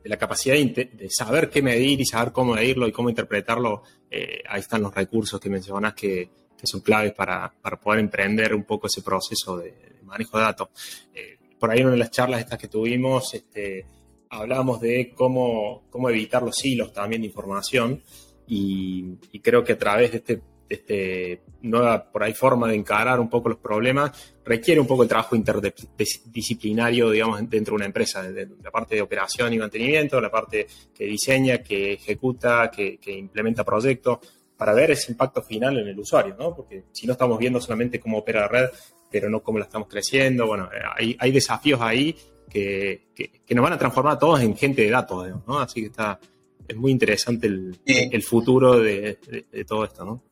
la, 0.04 0.18
capacidad 0.18 0.54
de, 0.54 1.08
saber 1.10 1.50
qué 1.50 1.64
medir 1.64 2.00
y 2.00 2.06
saber 2.06 2.32
cómo 2.32 2.54
medirlo 2.54 2.88
y 2.88 2.92
cómo 2.92 3.10
interpretarlo, 3.10 3.82
eh, 4.12 4.44
ahí 4.48 4.60
están 4.60 4.84
los 4.84 4.94
recursos 4.94 5.40
que 5.40 5.50
mencionas 5.50 5.96
que, 5.96 6.30
son 6.62 6.82
claves 6.82 7.14
para, 7.14 7.52
poder 7.82 8.02
emprender 8.02 8.54
un 8.54 8.66
poco 8.66 8.86
ese 8.86 9.02
proceso 9.02 9.58
de, 9.58 9.98
manejo 10.04 10.38
de 10.38 10.44
datos. 10.44 10.68
Eh, 11.12 11.40
por 11.58 11.72
ahí 11.72 11.82
una 11.82 11.94
de 11.94 11.98
las 11.98 12.12
charlas 12.12 12.40
estas 12.40 12.60
que 12.60 12.68
tuvimos, 12.68 13.34
este, 13.34 13.97
hablábamos 14.30 14.80
de 14.82 15.14
cómo, 15.16 15.84
cómo 15.90 16.10
evitar 16.10 16.44
los 16.44 16.64
hilos 16.64 16.94
también 16.94 17.22
de 17.22 17.28
información 17.28 18.02
y 18.50 19.18
creo 19.42 19.64
que 19.64 19.74
a 19.74 19.78
través 19.78 20.12
de 20.12 20.18
este 20.18 20.42
este, 20.70 21.42
nueva 21.62 22.12
por 22.12 22.24
ahí 22.24 22.34
forma 22.34 22.68
de 22.68 22.76
encarar 22.76 23.20
un 23.20 23.30
poco 23.30 23.50
los 23.50 23.58
problemas, 23.58 24.36
requiere 24.44 24.82
un 24.82 24.88
poco 24.88 25.04
el 25.04 25.10
trabajo 25.10 25.36
interdisciplinario, 25.36 27.10
digamos, 27.10 27.50
dentro 27.50 27.72
de 27.72 27.76
una 27.76 27.86
empresa, 27.86 28.24
de, 28.24 28.48
la 28.62 28.72
parte 28.72 28.96
de 28.96 29.02
operación 29.02 29.54
y 29.54 29.58
mantenimiento, 29.58 30.20
la 30.20 30.30
parte 30.30 30.68
que 30.94 31.06
diseña, 31.06 31.60
que 31.60 31.94
ejecuta, 31.94 32.70
que, 32.70 33.00
implementa 33.06 33.64
proyectos, 33.64 34.20
para 34.58 34.74
ver 34.74 34.92
ese 34.92 35.12
impacto 35.12 35.42
final 35.42 35.78
en 35.78 35.88
el 35.88 36.00
usuario, 36.00 36.36
¿no? 36.38 36.56
Porque 36.56 36.86
si 36.92 37.06
no 37.06 37.14
estamos 37.14 37.38
viendo 37.38 37.62
solamente 37.62 38.00
cómo 38.00 38.18
opera 38.18 38.42
la 38.42 38.48
red, 38.48 38.70
pero 39.10 39.30
no 39.30 39.42
cómo 39.42 39.60
la 39.60 39.66
estamos 39.66 39.88
creciendo, 39.88 40.48
bueno, 40.48 40.68
hay, 40.96 41.16
hay 41.20 41.32
desafíos 41.32 41.80
ahí 41.80 42.16
que, 42.50 43.08
que, 43.16 43.56
nos 43.56 43.63
van 43.63 43.74
a 43.74 43.77
transformar 43.77 44.13
a 44.13 44.20
todos 44.20 44.42
en 44.42 44.56
gente 44.56 44.82
de 44.84 44.89
datos, 44.89 45.27
¿no? 45.48 45.60
Así 45.60 45.82
que 45.82 45.88
está, 45.88 46.20
es 46.68 46.75
muy 46.75 46.92
interesante 46.92 47.48
el, 47.48 47.80
el 47.86 48.24
futuro 48.24 48.80
de, 48.80 49.20
de 49.51 49.66
todo 49.66 49.84
esto, 49.84 50.06
¿no? 50.06 50.24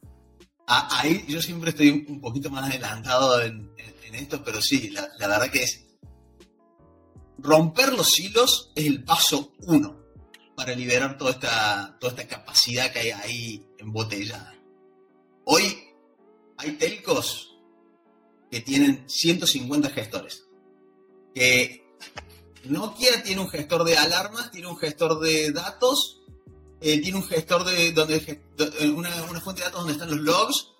ahí 0.67 1.25
yo 1.27 1.41
siempre 1.41 1.71
estoy 1.71 2.05
un 2.07 2.19
poquito 2.19 2.49
más 2.49 2.69
adelantado 2.69 3.41
en, 3.41 3.73
esto, 4.13 4.41
pero 4.45 4.61
sí, 4.61 4.91
la, 4.91 5.09
verdad 5.19 5.51
que 5.51 5.63
es 5.63 5.87
romper 7.37 7.91
los 7.91 8.17
hilos 8.17 8.71
es 8.73 8.85
el 8.85 9.03
paso 9.03 9.51
uno 9.67 9.99
para 10.55 10.73
liberar 10.73 11.17
toda 11.17 11.31
esta, 11.31 11.97
toda 11.99 12.13
esta 12.13 12.25
capacidad 12.25 12.93
que 12.93 12.99
hay 12.99 13.11
ahí 13.11 13.67
embotellada. 13.77 14.55
Hoy 15.43 15.63
hay 16.55 16.71
telcos 16.77 17.57
que 18.49 18.61
tienen 18.61 19.03
150 19.09 19.89
gestores. 19.89 20.47
Que 21.33 21.84
Nokia 22.69 23.23
tiene 23.23 23.41
un 23.41 23.49
gestor 23.49 23.83
de 23.83 23.97
alarmas, 23.97 24.51
tiene 24.51 24.67
un 24.67 24.77
gestor 24.77 25.19
de 25.19 25.51
datos 25.51 26.21
eh, 26.81 27.01
tiene 27.01 27.17
un 27.17 27.23
gestor 27.23 27.63
de 27.63 27.91
donde 27.93 28.17
eh, 28.17 28.89
una, 28.89 29.09
fuente 29.41 29.61
de 29.61 29.65
datos 29.65 29.79
donde 29.79 29.93
están 29.93 30.09
los 30.11 30.19
logs. 30.19 30.71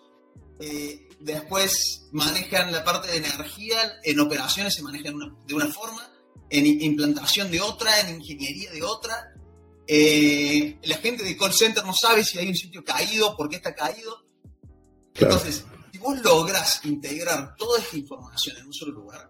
Eh, 0.60 1.10
después 1.20 2.08
manejan 2.12 2.72
la 2.72 2.84
parte 2.84 3.08
de 3.08 3.18
energía, 3.18 3.78
en 4.04 4.20
operaciones 4.20 4.76
se 4.76 4.84
manejan 4.84 5.16
de 5.48 5.54
una 5.54 5.68
forma, 5.68 6.08
en 6.50 6.66
implantación 6.66 7.50
de 7.50 7.60
otra, 7.60 8.02
en 8.02 8.18
ingeniería 8.18 8.72
de 8.72 8.84
otra. 8.84 9.34
la 9.88 10.98
gente 10.98 11.24
de 11.24 11.36
call 11.36 11.54
center 11.54 11.84
no 11.84 11.94
sabe 11.94 12.24
si 12.24 12.38
hay 12.38 12.50
un 12.50 12.56
sitio 12.56 12.84
caído, 12.84 13.36
por 13.36 13.50
qué 13.50 13.56
está 13.56 13.74
caído. 13.74 14.26
Entonces, 15.16 15.66
si 15.92 15.98
vos 15.98 16.22
logras 16.22 16.82
integrar 16.86 17.56
toda 17.56 17.80
esta 17.80 17.98
información 17.98 18.58
en 18.58 18.68
un 18.68 18.74
solo 18.74 18.92
lugar, 18.92 19.30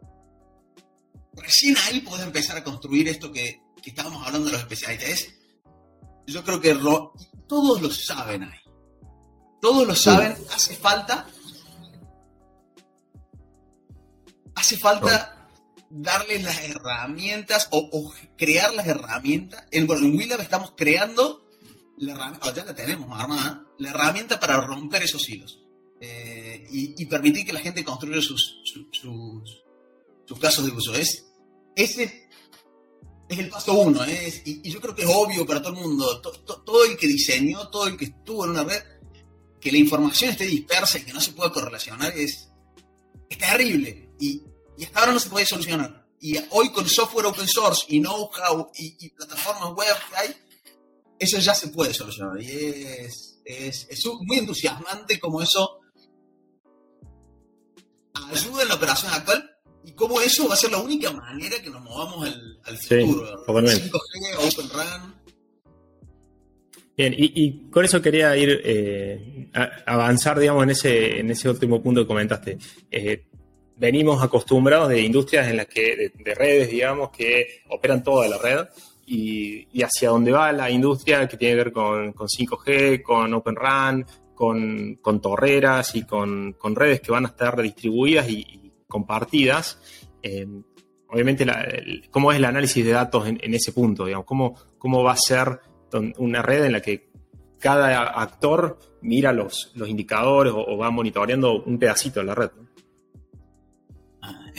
recién 1.37 1.75
ahí 1.87 2.01
podés 2.01 2.25
empezar 2.25 2.57
a 2.57 2.63
construir 2.63 3.07
esto 3.07 3.31
que, 3.31 3.61
que 3.81 3.89
estábamos 3.89 4.25
hablando 4.25 4.47
de 4.47 4.53
los 4.53 4.61
especialistas 4.61 5.33
yo 6.27 6.43
creo 6.43 6.59
que 6.59 6.75
todos 7.47 7.81
lo 7.81 7.91
saben 7.91 8.43
ahí. 8.43 8.59
Todos 9.61 9.87
lo 9.87 9.95
saben, 9.95 10.35
hace 10.53 10.75
falta. 10.75 11.27
Hace 14.55 14.77
falta 14.77 15.49
darles 15.89 16.43
las 16.43 16.63
herramientas 16.63 17.67
o, 17.71 18.13
crear 18.37 18.73
las 18.73 18.87
herramientas. 18.87 19.65
En, 19.71 19.87
bueno, 19.87 20.05
en 20.05 20.17
WILAB 20.17 20.41
estamos 20.41 20.73
creando 20.75 21.45
la 21.97 22.13
herramienta, 22.13 22.53
ya 22.53 22.65
la 22.65 22.75
tenemos 22.75 23.19
armada, 23.19 23.63
la 23.77 23.89
herramienta 23.89 24.39
para 24.39 24.59
romper 24.59 25.03
esos 25.03 25.29
hilos 25.29 25.59
eh, 26.01 26.67
y, 26.69 27.05
permitir 27.05 27.45
que 27.45 27.53
la 27.53 27.59
gente 27.59 27.83
construya 27.83 28.21
sus, 28.21 28.61
sus, 28.91 30.39
casos 30.39 30.65
de 30.65 30.71
uso. 30.71 30.93
Es, 30.95 31.24
ese 31.75 32.29
es 33.27 33.39
el 33.39 33.49
paso 33.49 33.73
uno, 33.73 34.03
¿eh? 34.05 34.41
y, 34.45 34.69
yo 34.69 34.79
creo 34.79 34.95
que 34.95 35.03
es 35.03 35.09
obvio 35.11 35.45
para 35.45 35.61
todo 35.61 35.73
el 35.73 35.79
mundo, 35.79 36.21
todo 36.21 36.85
el 36.85 36.95
que 36.95 37.07
diseñó, 37.07 37.69
todo 37.69 37.87
el 37.87 37.97
que 37.97 38.05
estuvo 38.05 38.45
en 38.45 38.51
una 38.51 38.63
red, 38.63 38.83
que 39.59 39.71
la 39.71 39.79
información 39.79 40.31
esté 40.31 40.45
dispersa 40.45 40.99
y 40.99 41.05
que 41.05 41.13
no 41.13 41.19
se 41.19 41.31
pueda 41.31 41.51
correlacionar 41.51 42.15
es, 42.15 42.49
es 43.27 43.37
terrible. 43.37 44.11
Y, 44.19 44.43
hasta 44.83 44.99
ahora 44.99 45.13
no 45.13 45.19
se 45.19 45.29
puede 45.29 45.45
solucionar. 45.45 46.05
Y 46.19 46.37
hoy 46.51 46.71
con 46.71 46.87
software 46.87 47.25
open 47.25 47.47
source 47.47 47.85
y 47.89 47.99
know-how 47.99 48.71
y, 48.75 49.09
plataformas 49.09 49.73
web 49.73 49.95
que 50.09 50.17
hay, 50.17 50.35
eso 51.17 51.39
ya 51.39 51.55
se 51.55 51.69
puede 51.69 51.93
solucionar. 51.93 52.39
Y 52.39 52.51
es, 52.51 53.39
es, 53.43 53.87
es 53.89 54.05
muy 54.21 54.37
entusiasmante 54.37 55.19
como 55.19 55.41
eso 55.41 55.79
ayuda 58.31 58.63
en 58.63 58.69
la 58.69 58.75
operación 58.75 59.11
actual 59.11 59.54
y 59.85 59.91
cómo 59.93 60.19
eso 60.21 60.47
va 60.47 60.55
a 60.55 60.57
ser 60.57 60.71
la 60.71 60.79
única 60.79 61.11
manera 61.11 61.61
que 61.61 61.69
nos 61.69 61.81
movamos 61.81 62.27
al, 62.63 62.77
futuro. 62.77 63.45
5G, 63.45 63.91
Open 64.39 64.69
RAN. 64.73 65.15
Bien, 66.97 67.13
y, 67.17 67.69
con 67.69 67.83
eso 67.83 68.01
quería 68.01 68.35
ir 68.37 68.61
eh, 68.63 69.49
avanzar, 69.85 70.39
digamos, 70.39 70.63
en 70.63 70.69
ese, 70.69 71.19
en 71.19 71.29
ese 71.29 71.49
último 71.49 71.83
punto 71.83 72.01
que 72.01 72.07
comentaste. 72.07 72.57
Eh, 72.89 73.25
venimos 73.75 74.23
acostumbrados 74.23 74.89
de 74.89 75.01
industrias 75.01 75.47
en 75.49 75.57
las 75.57 75.67
que, 75.67 76.11
de, 76.15 76.35
redes, 76.35 76.69
digamos, 76.69 77.09
que 77.09 77.63
operan 77.69 78.01
toda 78.01 78.27
la 78.29 78.37
red 78.37 78.67
y, 79.05 79.67
hacia 79.83 80.09
dónde 80.09 80.31
va 80.31 80.51
la 80.51 80.69
industria 80.69 81.27
que 81.27 81.37
tiene 81.37 81.53
que 81.53 81.63
ver 81.63 81.73
con, 81.73 82.13
5G, 82.13 83.01
con 83.01 83.33
Open 83.33 83.55
RAN, 83.55 84.05
con, 84.33 84.97
torreras 85.21 85.95
y 85.95 86.03
con, 86.03 86.55
redes 86.75 87.01
que 87.01 87.11
van 87.11 87.25
a 87.25 87.29
estar 87.29 87.55
redistribuidas 87.55 88.29
y, 88.29 88.64
compartidas. 88.87 89.79
Eh, 90.21 90.47
obviamente, 91.07 91.45
¿cómo 92.09 92.31
es 92.31 92.37
el 92.37 92.45
análisis 92.45 92.83
de 92.85 92.91
datos 92.91 93.27
en, 93.27 93.53
ese 93.53 93.71
punto? 93.71 94.05
Digamos? 94.05 94.25
¿Cómo, 94.25 94.55
¿Cómo 94.77 95.03
va 95.03 95.13
a 95.13 95.17
ser 95.17 95.59
una 96.17 96.41
red 96.41 96.65
en 96.65 96.73
la 96.73 96.81
que 96.81 97.09
cada 97.59 98.03
actor 98.21 98.79
mira 99.01 99.31
los, 99.31 99.71
los 99.75 99.87
indicadores 99.87 100.53
o, 100.55 100.77
va 100.77 100.91
monitoreando 100.91 101.63
un 101.63 101.79
pedacito 101.79 102.19
de 102.19 102.25
la 102.25 102.35
red? 102.35 102.51
Ah, 104.21 104.51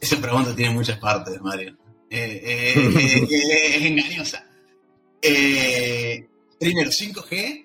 esa 0.00 0.20
pregunta 0.20 0.54
tiene 0.54 0.74
muchas 0.74 0.98
partes, 0.98 1.40
Mario. 1.40 1.76
Eh, 2.10 2.42
eh, 2.44 3.26
es 3.76 3.82
engañosa. 3.82 4.46
primero, 6.58 6.90
5G 6.90 7.61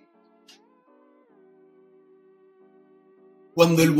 cuando 3.57 3.81
el 3.81 3.95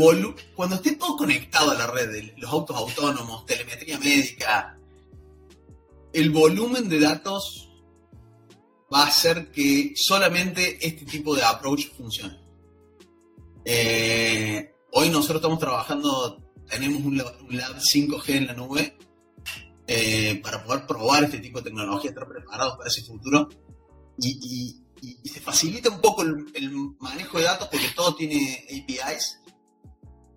cuando 0.54 0.76
esté 0.76 0.94
todo 0.94 1.16
conectado 1.16 1.72
a 1.72 1.74
la 1.74 1.88
red, 1.88 2.30
los 2.36 2.48
autos 2.48 2.76
autónomos, 2.76 3.44
telemetría 3.44 3.98
médica, 3.98 4.78
el 6.12 6.30
volumen 6.30 6.88
de 6.88 7.00
datos 7.00 7.68
va 8.94 9.02
a 9.02 9.06
hacer 9.08 9.50
que 9.50 9.94
solamente 9.96 10.78
este 10.86 11.04
tipo 11.04 11.34
de 11.34 11.42
approach 11.42 11.88
funcione. 11.96 12.38
Eh, 13.64 14.76
hoy 14.92 15.10
nosotros 15.10 15.38
estamos 15.38 15.58
trabajando, 15.58 16.40
tenemos 16.68 17.02
un 17.02 17.16
lab, 17.16 17.80
5G 17.80 18.28
en 18.36 18.46
la 18.46 18.52
nube 18.54 18.96
eh, 19.88 20.40
para 20.40 20.62
poder 20.62 20.86
probar 20.86 21.24
este 21.24 21.40
tipo 21.40 21.58
de 21.58 21.64
tecnología, 21.64 22.10
estar 22.10 22.28
preparados 22.28 22.76
para 22.76 22.88
ese 22.88 23.02
futuro. 23.02 23.48
Y, 24.20 24.84
se 25.24 25.40
facilita 25.40 25.90
un 25.90 26.00
poco 26.00 26.22
el, 26.22 26.46
el, 26.54 26.70
manejo 27.00 27.38
de 27.38 27.44
datos 27.44 27.68
porque 27.68 27.88
todo 27.94 28.16
tiene 28.16 28.64
APIs 28.68 29.38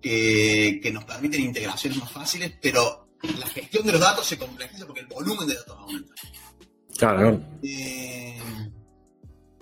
que, 0.02 0.90
nos 0.92 1.04
permiten 1.04 1.40
integraciones 1.40 1.98
más 1.98 2.10
fáciles, 2.10 2.52
pero 2.60 3.08
la 3.38 3.46
gestión 3.46 3.86
de 3.86 3.92
los 3.92 4.00
datos 4.00 4.26
se 4.26 4.36
complejiza 4.36 4.84
porque 4.86 5.00
el 5.00 5.06
volumen 5.06 5.46
de 5.48 5.54
datos 5.54 5.78
aumenta. 5.78 6.14
Claro. 6.98 7.40
Eh, 7.62 8.38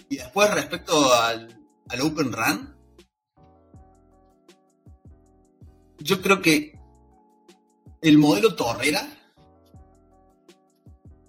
y 0.08 0.16
después 0.16 0.52
respecto 0.52 1.14
al, 1.14 1.56
Open 2.02 2.32
RAN, 2.32 2.76
yo 5.98 6.22
creo 6.22 6.40
que 6.40 6.78
el 8.00 8.16
modelo 8.16 8.54
Torrera 8.54 9.06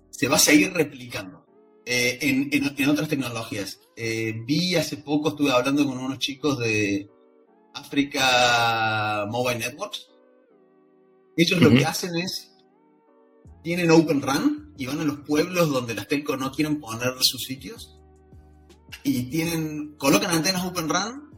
se 0.09 0.27
va 0.27 0.37
a 0.37 0.39
seguir 0.39 0.71
replicando 0.71 1.45
eh, 1.85 2.19
en, 2.21 2.89
otras 2.89 3.09
tecnologías. 3.09 3.79
Eh, 3.95 4.33
vi 4.45 4.75
hace 4.75 4.97
poco, 4.97 5.29
estuve 5.29 5.51
hablando 5.51 5.85
con 5.85 5.97
unos 5.97 6.19
chicos 6.19 6.57
de, 6.59 7.09
Africa 7.73 9.27
Mobile 9.29 9.59
Networks. 9.59 10.07
Ellos 11.37 11.61
lo 11.61 11.69
que 11.69 11.85
hacen 11.85 12.15
es, 12.15 12.51
tienen 13.63 13.91
Open 13.91 14.21
RAN 14.21 14.73
y 14.77 14.85
van 14.85 14.99
a 14.99 15.05
los 15.05 15.19
pueblos 15.19 15.69
donde 15.69 15.93
las 15.93 16.07
telcos 16.07 16.37
no 16.39 16.51
quieren 16.51 16.79
poner 16.79 17.13
sus 17.21 17.43
sitios 17.43 17.97
y 19.03 19.23
tienen, 19.29 19.95
colocan 19.97 20.31
antenas 20.31 20.65
Open 20.65 20.89
RAN 20.89 21.29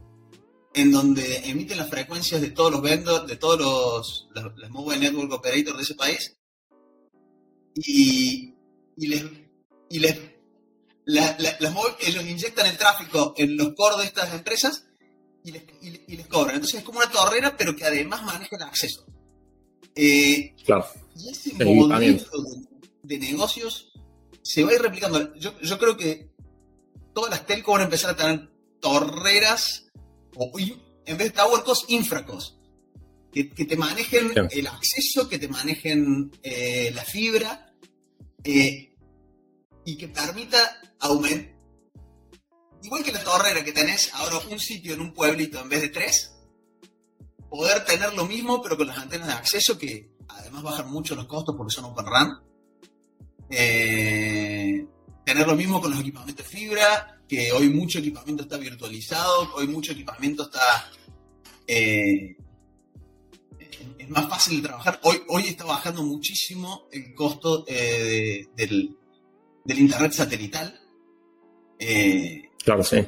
en 0.74 0.90
donde 0.90 1.48
emiten 1.48 1.78
las 1.78 1.88
frecuencias 1.88 2.40
de 2.40 2.50
todos 2.50 2.72
los 2.72 2.82
vendors, 2.82 3.26
de 3.28 3.36
todos 3.36 4.28
los, 4.34 4.70
mobile 4.70 4.98
network 4.98 5.32
operators 5.32 5.76
de 5.76 5.82
ese 5.82 5.94
país 5.94 6.36
y, 7.76 8.54
les, 8.96 9.24
y 9.88 9.98
les 10.00 10.18
ellos 11.06 12.24
inyectan 12.24 12.66
el 12.66 12.76
tráfico 12.76 13.34
en 13.36 13.56
los 13.56 13.74
core 13.74 13.98
de 13.98 14.04
estas 14.04 14.32
empresas 14.32 14.86
y 15.44 15.52
les, 16.16 16.26
cobran. 16.26 16.56
Entonces 16.56 16.80
es 16.80 16.84
como 16.84 16.98
una 16.98 17.10
torrera, 17.10 17.54
pero 17.56 17.76
que 17.76 17.84
además 17.84 18.22
maneja 18.22 18.56
el 18.56 18.62
acceso. 18.62 19.04
Eh, 19.94 20.54
claro. 20.64 20.86
Y 21.16 21.28
ese 21.28 21.64
modelo 21.64 22.24
de, 23.02 23.18
negocios 23.18 23.92
se 24.42 24.64
va 24.64 24.70
a 24.70 24.74
ir 24.74 24.82
replicando. 24.82 25.34
Yo, 25.36 25.78
creo 25.78 25.96
que 25.96 26.30
todas 27.12 27.30
las 27.30 27.46
telcos 27.46 27.74
van 27.74 27.82
a 27.82 27.84
empezar 27.84 28.10
a 28.10 28.16
tener 28.16 28.50
torreras, 28.80 29.86
o, 30.34 30.50
en 30.58 31.18
vez 31.18 31.28
de 31.28 31.30
tower 31.30 31.62
cost, 31.62 31.90
infracos. 31.90 32.58
Que, 33.30 33.50
que 33.50 33.64
te 33.64 33.76
manejen 33.76 34.32
el 34.52 34.66
acceso, 34.68 35.28
que 35.28 35.40
te 35.40 35.48
manejen 35.48 36.30
eh, 36.44 36.92
la 36.94 37.04
fibra 37.04 37.74
eh, 38.44 38.94
y 39.84 39.96
que 39.96 40.06
permita 40.06 40.80
aumentar 41.00 41.53
igual 42.84 43.02
que 43.02 43.12
la 43.12 43.24
torrera 43.24 43.64
que 43.64 43.72
tenés 43.72 44.12
ahora 44.14 44.38
un 44.50 44.60
sitio 44.60 44.94
en 44.94 45.00
un 45.00 45.12
pueblito 45.12 45.58
en 45.60 45.68
vez 45.68 45.80
de 45.80 45.88
tres, 45.88 46.36
poder 47.48 47.84
tener 47.84 48.12
lo 48.14 48.26
mismo 48.26 48.62
pero 48.62 48.76
con 48.76 48.86
las 48.86 48.98
antenas 48.98 49.28
de 49.28 49.34
acceso 49.34 49.78
que 49.78 50.10
además 50.28 50.62
bajan 50.62 50.90
mucho 50.90 51.14
los 51.14 51.26
costos 51.26 51.54
porque 51.56 51.74
son 51.74 51.86
Open 51.86 52.06
RAN. 52.06 52.40
Eh, 53.50 54.86
tener 55.24 55.46
lo 55.46 55.54
mismo 55.54 55.80
con 55.80 55.90
los 55.90 56.00
equipamientos 56.00 56.46
fibra, 56.46 57.20
que 57.28 57.52
hoy 57.52 57.68
mucho 57.70 57.98
equipamiento 57.98 58.42
está 58.42 58.56
virtualizado, 58.58 59.54
hoy 59.54 59.66
mucho 59.66 59.92
equipamiento 59.92 60.44
está... 60.44 60.90
Eh, 61.66 62.36
es 63.98 64.10
más 64.10 64.28
fácil 64.28 64.60
de 64.60 64.68
trabajar. 64.68 65.00
Hoy, 65.02 65.22
hoy 65.28 65.44
está 65.44 65.64
bajando 65.64 66.02
muchísimo 66.02 66.88
el 66.92 67.14
costo 67.14 67.64
eh, 67.66 68.46
del, 68.54 68.94
del, 69.64 69.78
Internet 69.78 70.12
satelital. 70.12 70.78
Claro, 72.64 72.82
sí. 72.82 73.04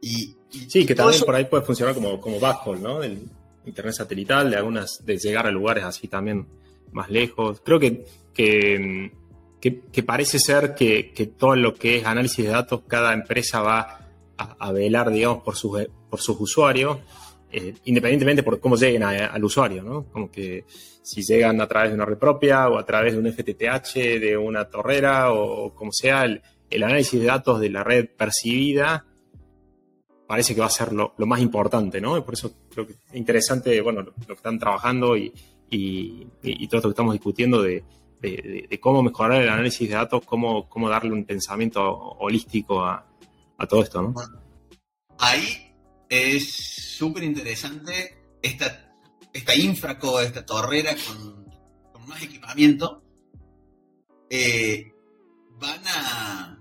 Y, 0.00 0.36
sí, 0.68 0.86
que 0.86 0.94
también 0.94 1.22
por 1.22 1.34
ahí 1.34 1.44
puede 1.44 1.64
funcionar 1.64 1.94
como, 1.94 2.20
como 2.20 2.40
backhaul, 2.40 2.82
¿no? 2.82 3.00
Del 3.00 3.18
internet 3.66 3.94
satelital, 3.94 4.50
de 4.50 4.56
algunas, 4.56 5.04
de 5.04 5.18
llegar 5.18 5.46
a 5.46 5.50
lugares 5.50 5.84
así 5.84 6.08
también 6.08 6.46
más 6.92 7.10
lejos. 7.10 7.60
Creo 7.64 7.78
que, 7.78 8.04
que, 8.32 10.02
parece 10.04 10.38
ser 10.38 10.74
que, 10.74 11.32
todo 11.36 11.56
lo 11.56 11.74
que 11.74 11.98
es 11.98 12.06
análisis 12.06 12.44
de 12.44 12.50
datos, 12.52 12.82
cada 12.86 13.12
empresa 13.12 13.60
va 13.60 14.08
a, 14.36 14.72
velar, 14.72 15.10
digamos, 15.10 15.42
por 15.42 15.56
sus, 15.56 15.86
por 16.08 16.20
sus 16.20 16.40
usuarios, 16.40 16.98
eh, 17.50 17.74
independientemente 17.84 18.42
por 18.42 18.60
cómo 18.60 18.76
lleguen 18.76 19.02
al 19.02 19.44
usuario, 19.44 19.82
¿no? 19.82 20.04
Como 20.04 20.30
que 20.30 20.64
si 21.02 21.22
llegan 21.22 21.60
a 21.60 21.66
través 21.66 21.90
de 21.90 21.96
una 21.96 22.04
red 22.04 22.18
propia 22.18 22.68
o 22.68 22.78
a 22.78 22.84
través 22.84 23.12
de 23.12 23.18
un 23.18 23.32
FTTH, 23.32 23.94
de 24.20 24.36
una 24.36 24.64
torrera 24.68 25.32
o 25.32 25.72
como 25.74 25.92
sea, 25.92 26.24
el, 26.24 26.42
el 26.70 26.82
análisis 26.82 27.20
de 27.20 27.26
datos 27.26 27.60
de 27.60 27.70
la 27.70 27.84
red 27.84 28.08
percibida 28.08 29.04
parece 30.26 30.54
que 30.54 30.60
va 30.60 30.66
a 30.66 30.70
ser 30.70 30.92
lo, 30.92 31.14
más 31.18 31.40
importante, 31.40 32.00
¿no? 32.00 32.16
Y 32.18 32.22
por 32.22 32.34
eso 32.34 32.52
creo 32.70 32.86
que 32.86 32.94
es 32.94 33.14
interesante, 33.14 33.80
bueno, 33.80 34.02
lo, 34.02 34.12
que 34.12 34.32
están 34.32 34.58
trabajando 34.58 35.16
y, 35.16 35.32
todo 36.68 36.78
esto 36.78 36.88
que 36.88 36.88
estamos 36.88 37.14
discutiendo 37.14 37.62
de, 37.62 37.84
cómo 38.80 39.02
mejorar 39.02 39.42
el 39.42 39.48
análisis 39.48 39.88
de 39.88 39.94
datos, 39.94 40.22
cómo, 40.24 40.68
darle 40.88 41.12
un 41.12 41.24
pensamiento 41.24 41.82
holístico 41.84 42.84
a, 42.84 43.06
todo 43.68 43.82
esto, 43.82 44.02
¿no? 44.02 44.14
ahí 45.18 45.72
es 46.08 46.52
súper 46.54 47.24
interesante 47.24 48.18
esta, 48.42 48.92
esta 49.32 49.54
infraco, 49.54 50.20
esta 50.20 50.44
torrera 50.44 50.94
con, 50.94 51.46
más 52.06 52.22
equipamiento. 52.22 53.02
Eh, 54.30 54.92
van 55.58 55.82
a. 55.86 56.58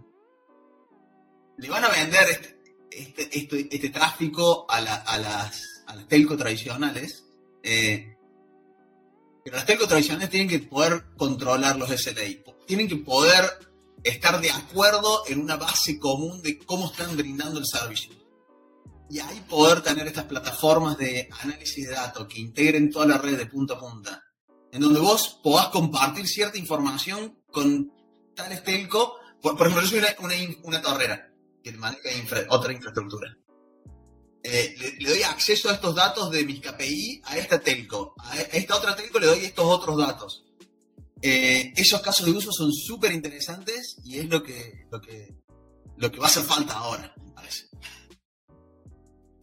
Le 1.58 1.70
van 1.70 1.84
a 1.86 1.90
vender 1.90 2.56
este, 2.92 3.30
este, 3.32 3.76
este, 3.76 3.90
tráfico 3.90 4.66
a, 4.70 4.82
las, 4.82 5.08
a 5.08 5.18
las 5.18 6.08
telco 6.08 6.36
tradicionales. 6.36 7.24
Eh, 7.64 8.16
pero 9.44 9.58
las 9.58 9.66
telco 9.66 9.88
tradicionales 9.88 10.30
tienen 10.30 10.50
que 10.50 10.60
poder 10.60 11.06
controlar 11.18 11.78
los 11.78 11.90
SLA. 11.90 12.44
Tienen 12.66 12.88
que 12.88 12.98
poder 12.98 13.46
estar 14.04 14.40
de 14.42 14.52
acuerdo 14.52 15.24
en 15.28 15.40
una 15.40 15.56
base 15.56 16.00
común 16.00 16.42
de 16.42 16.58
cómo 16.60 16.88
están 16.88 17.16
brindando 17.16 17.60
el 17.60 17.66
servicio. 17.66 18.14
Y 19.10 19.20
ahí 19.20 19.40
poder 19.48 19.82
tener 19.82 20.08
estas 20.08 20.26
plataformas 20.26 20.98
de 20.98 21.30
análisis 21.42 21.88
de 21.88 21.94
datos 21.94 22.28
que 22.28 22.42
integren 22.42 22.92
toda 22.92 23.06
la 23.06 23.18
red 23.18 23.38
de 23.38 23.46
punta 23.46 23.76
a 23.76 23.80
punta. 23.80 24.24
En 24.72 24.82
donde 24.82 25.00
vos 25.00 25.40
podás 25.44 25.68
compartir 25.68 26.28
cierta 26.28 26.58
información 26.58 27.40
con 27.52 27.95
tal 28.36 28.64
telco, 28.64 29.16
por, 29.42 29.54
ejemplo, 29.54 29.82
yo 29.82 29.88
soy 29.88 30.02
una, 30.64 30.82
torrera 30.82 31.32
que 31.64 31.72
maneja 31.74 32.46
otra 32.50 32.74
infraestructura. 32.74 33.38
Eh, 34.44 34.76
le, 35.00 35.10
doy 35.10 35.24
acceso 35.24 35.70
a 35.70 35.74
estos 35.74 35.96
datos 35.96 36.30
de 36.30 36.46
mis 36.46 36.62
KPI 36.62 37.22
a 37.26 37.38
esta 37.38 37.60
telco. 37.60 38.14
A 38.20 38.40
esta 38.42 38.76
otra 38.76 38.96
telco 38.96 39.20
le 39.20 39.28
doy 39.28 39.46
estos 39.46 39.66
otros 39.66 39.98
datos. 39.98 40.46
Eh, 41.22 41.74
esos 41.76 42.02
casos 42.02 42.26
de 42.26 42.34
uso 42.34 42.52
son 42.52 42.72
súper 42.72 43.12
interesantes 43.12 43.98
y 44.04 44.20
es 44.20 44.30
lo 44.30 44.44
que, 44.44 44.86
lo, 44.92 45.02
que, 45.02 45.34
lo 45.98 46.12
que 46.12 46.20
va 46.20 46.26
a 46.26 46.28
hacer 46.28 46.44
falta 46.44 46.74
ahora, 46.74 47.14
me 47.24 47.32
parece. 47.32 47.66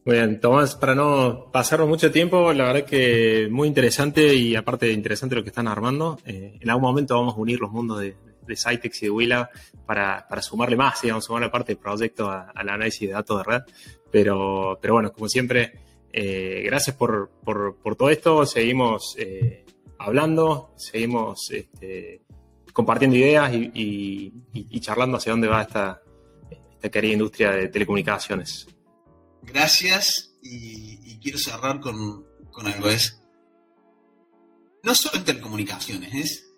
Muy 0.05 0.17
bien, 0.17 0.41
Tomás, 0.41 0.75
para 0.75 0.95
no 0.95 1.51
pasarnos 1.53 1.89
mucho 1.89 2.11
tiempo, 2.11 2.53
la 2.53 2.65
verdad 2.65 2.85
que 2.85 3.49
muy 3.51 3.69
interesante 3.69 4.35
y 4.35 4.57
aparte 4.57 4.93
interesante 4.93 5.37
lo 5.37 5.43
que 5.43 5.51
están 5.51 5.69
armando. 5.69 6.19
Eh, 6.27 6.59
en 6.61 6.71
algún 6.71 6.83
momento 6.83 7.15
vamos 7.15 7.35
a 7.35 7.41
unir 7.41 7.61
los 7.61 7.71
mundos 7.71 8.01
de, 8.01 8.17
de 8.47 8.57
Cytex 8.57 9.03
y 9.03 9.07
de 9.07 9.11
Willa 9.11 9.51
para, 9.87 10.27
para 10.29 10.43
sumarle 10.43 10.77
más, 10.77 11.01
digamos, 11.03 11.25
sumar 11.25 11.43
la 11.43 11.51
parte 11.51 11.73
del 11.73 11.79
proyecto 11.79 12.31
al 12.31 12.69
análisis 12.69 13.09
de 13.09 13.15
datos 13.15 13.39
de 13.39 13.45
red. 13.45 13.63
Pero, 14.11 14.79
pero 14.81 14.95
bueno, 14.95 15.13
como 15.13 15.29
siempre, 15.29 15.73
eh, 16.13 16.63
gracias 16.67 16.97
por, 16.97 17.31
por, 17.45 17.77
por, 17.77 17.97
todo 17.97 18.11
esto. 18.11 18.45
Seguimos 18.45 19.15
eh, 19.19 19.65
hablando, 19.99 20.75
seguimos 20.77 21.51
este, 21.51 22.23
compartiendo 22.73 23.17
ideas 23.17 23.53
y, 23.55 23.71
y, 24.53 24.81
charlando 24.81 25.17
hacia 25.17 25.33
dónde 25.33 25.49
va 25.49 25.63
esta, 25.63 26.03
esta 26.73 26.91
querida 26.91 27.13
industria 27.13 27.51
de 27.53 27.69
telecomunicaciones. 27.69 28.67
Gracias 29.43 30.37
y, 30.43 31.19
quiero 31.21 31.39
cerrar 31.39 31.81
con, 31.81 32.27
con 32.51 32.67
algo. 32.67 32.89
Es 32.89 33.23
no 34.83 34.95
solo 34.95 35.19
en 35.19 35.25
telecomunicaciones, 35.25 36.15
es 36.15 36.52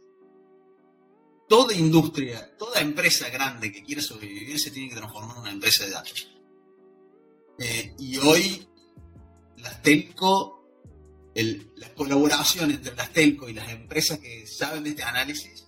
toda 1.49 1.75
industria, 1.75 2.57
toda 2.57 2.81
empresa 2.81 3.29
grande 3.31 3.73
que 3.73 3.83
quiere 3.83 4.03
sobrevivir 4.03 4.59
se 4.59 4.71
tiene 4.71 4.89
que 4.89 4.97
transformar 4.97 5.37
en 5.37 5.43
una 5.43 5.53
empresa 5.53 5.85
de 5.85 5.91
datos. 5.91 6.29
Eh, 7.59 7.95
y 7.99 8.17
hoy 8.19 8.67
las 9.59 9.83
telco, 9.83 10.65
la 11.35 11.95
colaboración 11.95 12.71
entre 12.71 12.95
las 12.95 13.13
telco 13.13 13.49
y 13.49 13.55
las 13.55 13.69
empresas 13.71 14.19
que 14.19 14.47
saben 14.47 14.85
de 14.85 14.91
este 14.91 15.03
análisis 15.03 15.67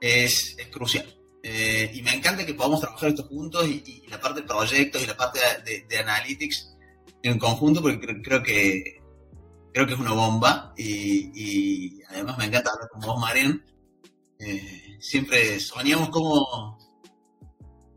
es, 0.00 0.56
crucial. 0.70 1.06
Eh, 1.42 1.90
y 1.94 2.02
me 2.02 2.14
encanta 2.14 2.46
que 2.46 2.54
podamos 2.54 2.80
trabajar 2.80 3.10
esto 3.10 3.24
juntos 3.24 3.66
y, 3.66 4.06
la 4.08 4.20
parte 4.20 4.42
de 4.42 4.46
proyectos 4.46 5.02
y 5.02 5.06
la 5.06 5.16
parte 5.16 5.40
de, 5.88 5.98
analytics 5.98 6.76
en 7.22 7.38
conjunto, 7.38 7.80
porque 7.80 8.20
creo 8.22 8.42
que 8.42 9.00
creo 9.72 9.86
que 9.86 9.94
es 9.94 9.98
una 9.98 10.12
bomba 10.12 10.74
y, 10.76 12.02
además 12.04 12.36
me 12.38 12.44
encanta 12.44 12.70
hablar 12.70 12.88
con 12.90 13.00
vos, 13.00 13.20
Marian. 13.20 13.64
Eh, 14.44 14.98
siempre 15.00 15.60
soñamos 15.60 16.08
cómo, 16.10 16.78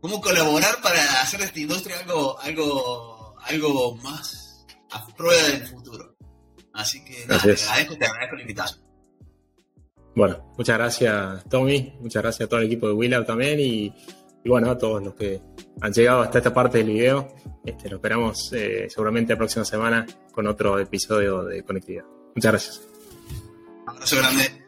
cómo 0.00 0.20
colaborar 0.20 0.80
para 0.80 1.02
hacer 1.22 1.40
de 1.40 1.46
esta 1.46 1.60
industria 1.60 1.98
algo, 1.98 2.38
algo, 2.38 3.34
algo 3.40 3.96
más 3.96 4.64
a 4.90 5.06
prueba 5.14 5.42
del 5.48 5.66
futuro. 5.66 6.16
Así 6.72 7.04
que 7.04 7.26
nada, 7.26 7.42
te 7.42 7.52
agradezco, 7.52 7.96
te 7.96 8.06
agradezco 8.06 8.36
la 8.36 8.42
invitación. 8.42 8.80
Bueno, 10.14 10.52
muchas 10.56 10.78
gracias 10.78 11.44
Tommy, 11.50 11.94
muchas 12.00 12.22
gracias 12.22 12.46
a 12.46 12.48
todo 12.48 12.60
el 12.60 12.66
equipo 12.66 12.86
de 12.86 12.94
Willow 12.94 13.24
también 13.24 13.60
y, 13.60 13.92
y 14.44 14.48
bueno, 14.48 14.70
a 14.70 14.78
todos 14.78 15.02
los 15.02 15.14
que 15.14 15.42
han 15.80 15.92
llegado 15.92 16.22
hasta 16.22 16.38
esta 16.38 16.54
parte 16.54 16.78
del 16.78 16.88
video. 16.88 17.34
Este, 17.64 17.90
lo 17.90 17.96
esperamos 17.96 18.52
eh, 18.52 18.86
seguramente 18.88 19.32
la 19.32 19.38
próxima 19.38 19.64
semana 19.64 20.06
con 20.32 20.46
otro 20.46 20.78
episodio 20.78 21.42
de 21.44 21.64
Conectividad. 21.64 22.04
Muchas 22.34 22.52
gracias. 22.52 22.80
Un 23.82 23.88
abrazo 23.88 24.16
grande. 24.16 24.65